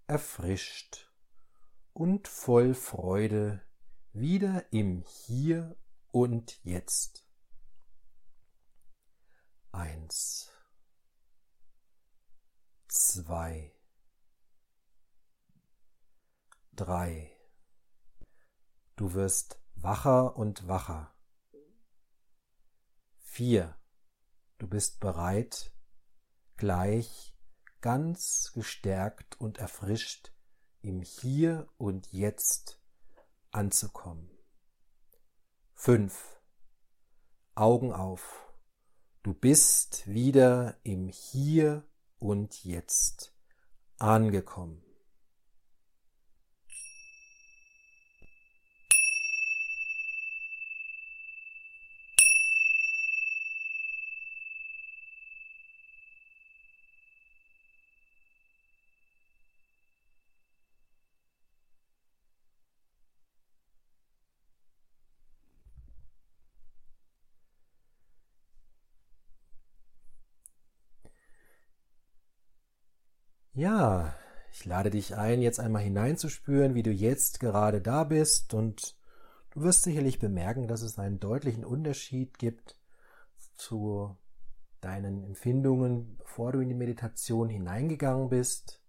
erfrischt 0.06 1.12
und 1.92 2.26
voll 2.26 2.72
Freude 2.72 3.62
wieder 4.12 4.72
im 4.72 5.02
Hier 5.02 5.76
und 6.10 6.64
Jetzt. 6.64 7.28
Eins 9.72 10.57
zwei, 12.88 13.72
drei. 16.72 17.30
Du 18.96 19.14
wirst 19.14 19.60
wacher 19.74 20.36
und 20.36 20.66
wacher. 20.66 21.14
Vier. 23.20 23.78
Du 24.58 24.66
bist 24.66 24.98
bereit, 24.98 25.72
gleich 26.56 27.36
ganz 27.80 28.52
gestärkt 28.54 29.40
und 29.40 29.58
erfrischt 29.58 30.32
im 30.80 31.02
Hier 31.02 31.68
und 31.76 32.12
Jetzt 32.12 32.80
anzukommen. 33.52 34.30
Fünf. 35.74 36.40
Augen 37.54 37.92
auf. 37.92 38.52
Du 39.22 39.34
bist 39.34 40.06
wieder 40.08 40.76
im 40.82 41.08
Hier 41.08 41.86
und 42.18 42.64
jetzt 42.64 43.32
angekommen. 43.98 44.82
Ja, 73.58 74.14
ich 74.52 74.66
lade 74.66 74.88
dich 74.88 75.16
ein, 75.16 75.42
jetzt 75.42 75.58
einmal 75.58 75.82
hineinzuspüren, 75.82 76.76
wie 76.76 76.84
du 76.84 76.92
jetzt 76.92 77.40
gerade 77.40 77.80
da 77.80 78.04
bist 78.04 78.54
und 78.54 78.96
du 79.50 79.62
wirst 79.62 79.82
sicherlich 79.82 80.20
bemerken, 80.20 80.68
dass 80.68 80.82
es 80.82 80.96
einen 80.96 81.18
deutlichen 81.18 81.64
Unterschied 81.64 82.38
gibt 82.38 82.78
zu 83.56 84.16
deinen 84.80 85.24
Empfindungen, 85.24 86.18
bevor 86.18 86.52
du 86.52 86.60
in 86.60 86.68
die 86.68 86.76
Meditation 86.76 87.48
hineingegangen 87.48 88.28
bist. 88.28 88.80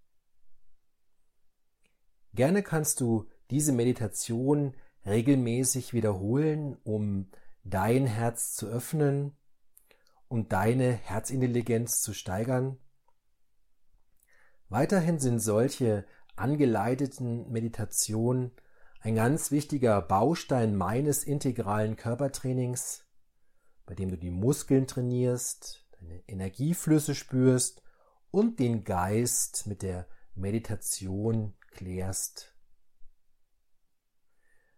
Gerne 2.36 2.62
kannst 2.62 3.02
du 3.02 3.28
diese 3.50 3.72
Meditation 3.72 4.76
regelmäßig 5.04 5.94
wiederholen, 5.94 6.78
um 6.84 7.32
dein 7.64 8.06
Herz 8.06 8.54
zu 8.54 8.68
öffnen 8.68 9.36
und 10.28 10.54
deine 10.54 10.92
Herzintelligenz 10.92 12.04
zu 12.04 12.14
steigern. 12.14 12.78
Weiterhin 14.70 15.20
sind 15.20 15.40
solche 15.40 16.06
angeleiteten 16.36 17.52
Meditationen 17.52 18.52
ein 19.02 19.16
ganz 19.16 19.52
wichtiger 19.52 20.02
Baustein 20.02 20.76
meines 20.76 21.24
integralen 21.24 21.96
Körpertrainings, 21.96 23.06
bei 23.86 23.96
dem 23.96 24.10
du 24.10 24.18
die 24.18 24.30
Muskeln 24.30 24.88
trainierst, 24.88 25.88
deine 26.00 26.22
Energieflüsse 26.28 27.16
spürst 27.16 27.82
und 28.30 28.60
den 28.60 28.84
Geist 28.84 29.66
mit 29.66 29.82
der 29.82 30.08
Meditation 30.36 31.56
klärst. 31.72 32.56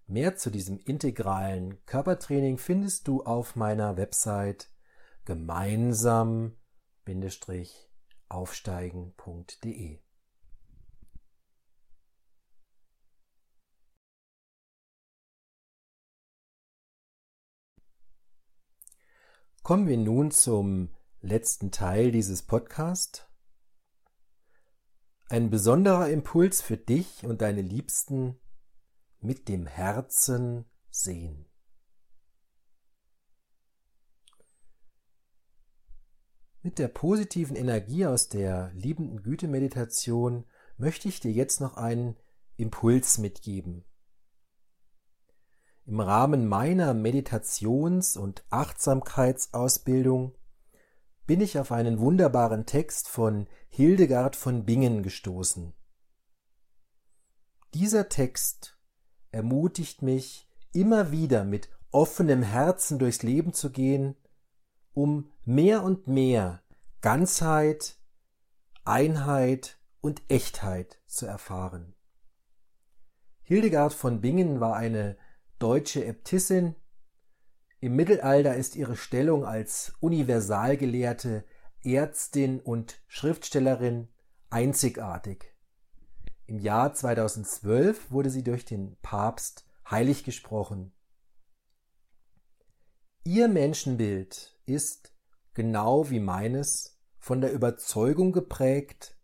Mehr 0.07 0.35
zu 0.35 0.49
diesem 0.49 0.77
integralen 0.79 1.83
Körpertraining 1.85 2.57
findest 2.57 3.07
du 3.07 3.23
auf 3.23 3.55
meiner 3.55 3.97
Website 3.97 4.69
gemeinsam 5.25 6.55
aufsteigen.de. 8.33 9.99
Kommen 19.63 19.87
wir 19.87 19.97
nun 19.97 20.31
zum 20.31 20.89
letzten 21.21 21.71
Teil 21.71 22.11
dieses 22.11 22.41
Podcasts. 22.41 23.27
Ein 25.29 25.49
besonderer 25.49 26.09
Impuls 26.09 26.61
für 26.61 26.77
dich 26.77 27.25
und 27.25 27.41
deine 27.41 27.61
Liebsten 27.61 28.39
mit 29.19 29.47
dem 29.47 29.67
Herzen 29.67 30.65
sehen. 30.89 31.50
Mit 36.63 36.77
der 36.77 36.89
positiven 36.89 37.55
Energie 37.55 38.05
aus 38.05 38.29
der 38.29 38.71
liebenden 38.75 39.23
Güte-Meditation 39.23 40.45
möchte 40.77 41.07
ich 41.07 41.19
dir 41.19 41.31
jetzt 41.31 41.59
noch 41.59 41.75
einen 41.75 42.17
Impuls 42.55 43.17
mitgeben. 43.17 43.83
Im 45.87 45.99
Rahmen 45.99 46.47
meiner 46.47 46.93
Meditations- 46.93 48.15
und 48.15 48.45
Achtsamkeitsausbildung 48.51 50.35
bin 51.25 51.41
ich 51.41 51.57
auf 51.57 51.71
einen 51.71 51.99
wunderbaren 51.99 52.67
Text 52.67 53.07
von 53.07 53.47
Hildegard 53.69 54.35
von 54.35 54.63
Bingen 54.63 55.01
gestoßen. 55.01 55.73
Dieser 57.73 58.07
Text 58.07 58.77
ermutigt 59.31 60.03
mich, 60.03 60.47
immer 60.73 61.11
wieder 61.11 61.43
mit 61.43 61.69
offenem 61.89 62.43
Herzen 62.43 62.99
durchs 62.99 63.23
Leben 63.23 63.53
zu 63.53 63.71
gehen, 63.71 64.15
um 64.93 65.31
mehr 65.45 65.83
und 65.83 66.07
mehr 66.07 66.61
Ganzheit, 67.01 67.97
Einheit 68.83 69.79
und 70.01 70.21
Echtheit 70.27 70.99
zu 71.07 71.25
erfahren. 71.25 71.93
Hildegard 73.41 73.93
von 73.93 74.21
Bingen 74.21 74.59
war 74.59 74.75
eine 74.75 75.17
deutsche 75.59 76.05
Äbtissin. 76.05 76.75
Im 77.79 77.95
Mittelalter 77.95 78.55
ist 78.55 78.75
ihre 78.75 78.95
Stellung 78.95 79.45
als 79.45 79.93
Universalgelehrte, 79.99 81.43
Ärztin 81.83 82.59
und 82.59 83.01
Schriftstellerin 83.07 84.07
einzigartig. 84.49 85.55
Im 86.45 86.59
Jahr 86.59 86.93
2012 86.93 88.11
wurde 88.11 88.29
sie 88.29 88.43
durch 88.43 88.65
den 88.65 88.97
Papst 89.01 89.65
heilig 89.89 90.23
gesprochen. 90.23 90.91
Ihr 93.23 93.47
Menschenbild 93.47 94.57
ist, 94.73 95.13
genau 95.53 96.09
wie 96.09 96.19
meines, 96.19 96.99
von 97.19 97.41
der 97.41 97.53
Überzeugung 97.53 98.31
geprägt, 98.31 99.15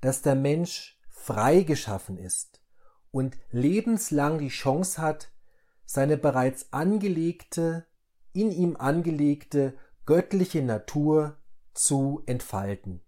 dass 0.00 0.22
der 0.22 0.34
Mensch 0.34 0.98
frei 1.08 1.62
geschaffen 1.62 2.18
ist 2.18 2.60
und 3.10 3.36
lebenslang 3.50 4.38
die 4.38 4.48
Chance 4.48 5.00
hat, 5.00 5.30
seine 5.84 6.16
bereits 6.16 6.72
angelegte, 6.72 7.86
in 8.32 8.50
ihm 8.50 8.76
angelegte 8.76 9.74
göttliche 10.04 10.62
Natur 10.62 11.36
zu 11.74 12.22
entfalten. 12.26 13.02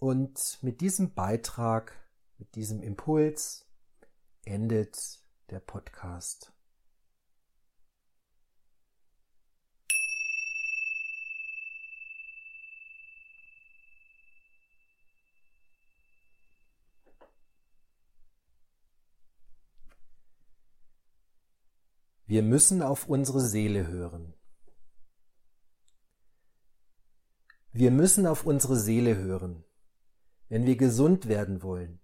und 0.00 0.58
mit 0.62 0.80
diesem 0.80 1.14
Beitrag, 1.14 1.92
mit 2.38 2.54
diesem 2.56 2.82
Impuls 2.82 3.66
endet 4.44 5.20
der 5.50 5.60
Podcast. 5.60 6.52
Wir 22.26 22.42
müssen 22.42 22.80
auf 22.80 23.08
unsere 23.08 23.40
Seele 23.40 23.88
hören. 23.88 24.32
Wir 27.72 27.90
müssen 27.90 28.26
auf 28.26 28.46
unsere 28.46 28.76
Seele 28.76 29.16
hören, 29.16 29.64
wenn 30.50 30.66
wir 30.66 30.76
gesund 30.76 31.28
werden 31.28 31.62
wollen. 31.62 31.98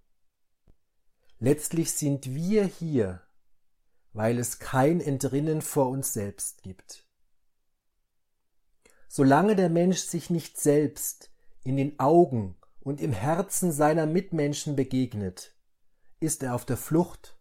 Letztlich 1.39 1.93
sind 1.93 2.35
wir 2.35 2.65
hier, 2.65 3.21
weil 4.15 4.39
es 4.39 4.59
kein 4.59 5.03
Entrinnen 5.03 5.61
vor 5.61 5.91
uns 5.91 6.15
selbst 6.15 6.63
gibt. 6.63 7.07
Solange 9.09 9.55
der 9.55 9.69
Mensch 9.69 9.99
sich 9.99 10.31
nicht 10.31 10.59
selbst 10.59 11.31
in 11.63 11.77
den 11.77 11.99
Augen 11.99 12.57
und 12.81 13.03
im 13.03 13.13
Herzen 13.13 13.71
seiner 13.71 14.07
Mitmenschen 14.07 14.75
begegnet, 14.75 15.55
ist 16.21 16.43
er 16.43 16.55
auf 16.55 16.65
der 16.65 16.79
Flucht 16.79 17.37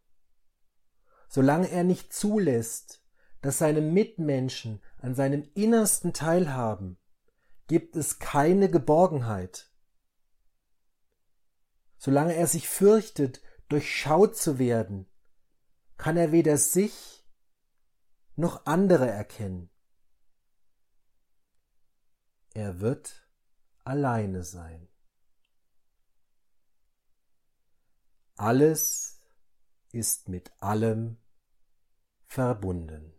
solange 1.36 1.70
er 1.70 1.84
nicht 1.84 2.14
zulässt, 2.14 3.03
dass 3.41 3.58
seine 3.58 3.82
Mitmenschen 3.82 4.82
an 4.99 5.16
seinem 5.16 5.43
Innersten 5.53 6.14
teilhaben, 6.14 6.97
gibt 7.68 7.97
es 7.97 8.20
keine 8.20 8.70
Geborgenheit. 8.70 9.70
Solange 12.06 12.36
er 12.36 12.45
sich 12.45 12.70
fürchtet, 12.70 13.41
durchschaut 13.68 14.38
zu 14.38 14.60
werden, 14.60 15.08
kann 15.97 16.18
er 16.18 16.32
weder 16.32 16.56
sich 16.60 17.26
noch 18.36 18.68
andere 18.68 19.10
erkennen. 19.10 19.72
Er 22.53 22.80
wird 22.80 23.28
alleine 23.84 24.43
sein. 24.43 24.88
Alles 28.36 29.20
ist 29.91 30.30
mit 30.30 30.51
allem 30.62 31.18
verbunden. 32.28 33.14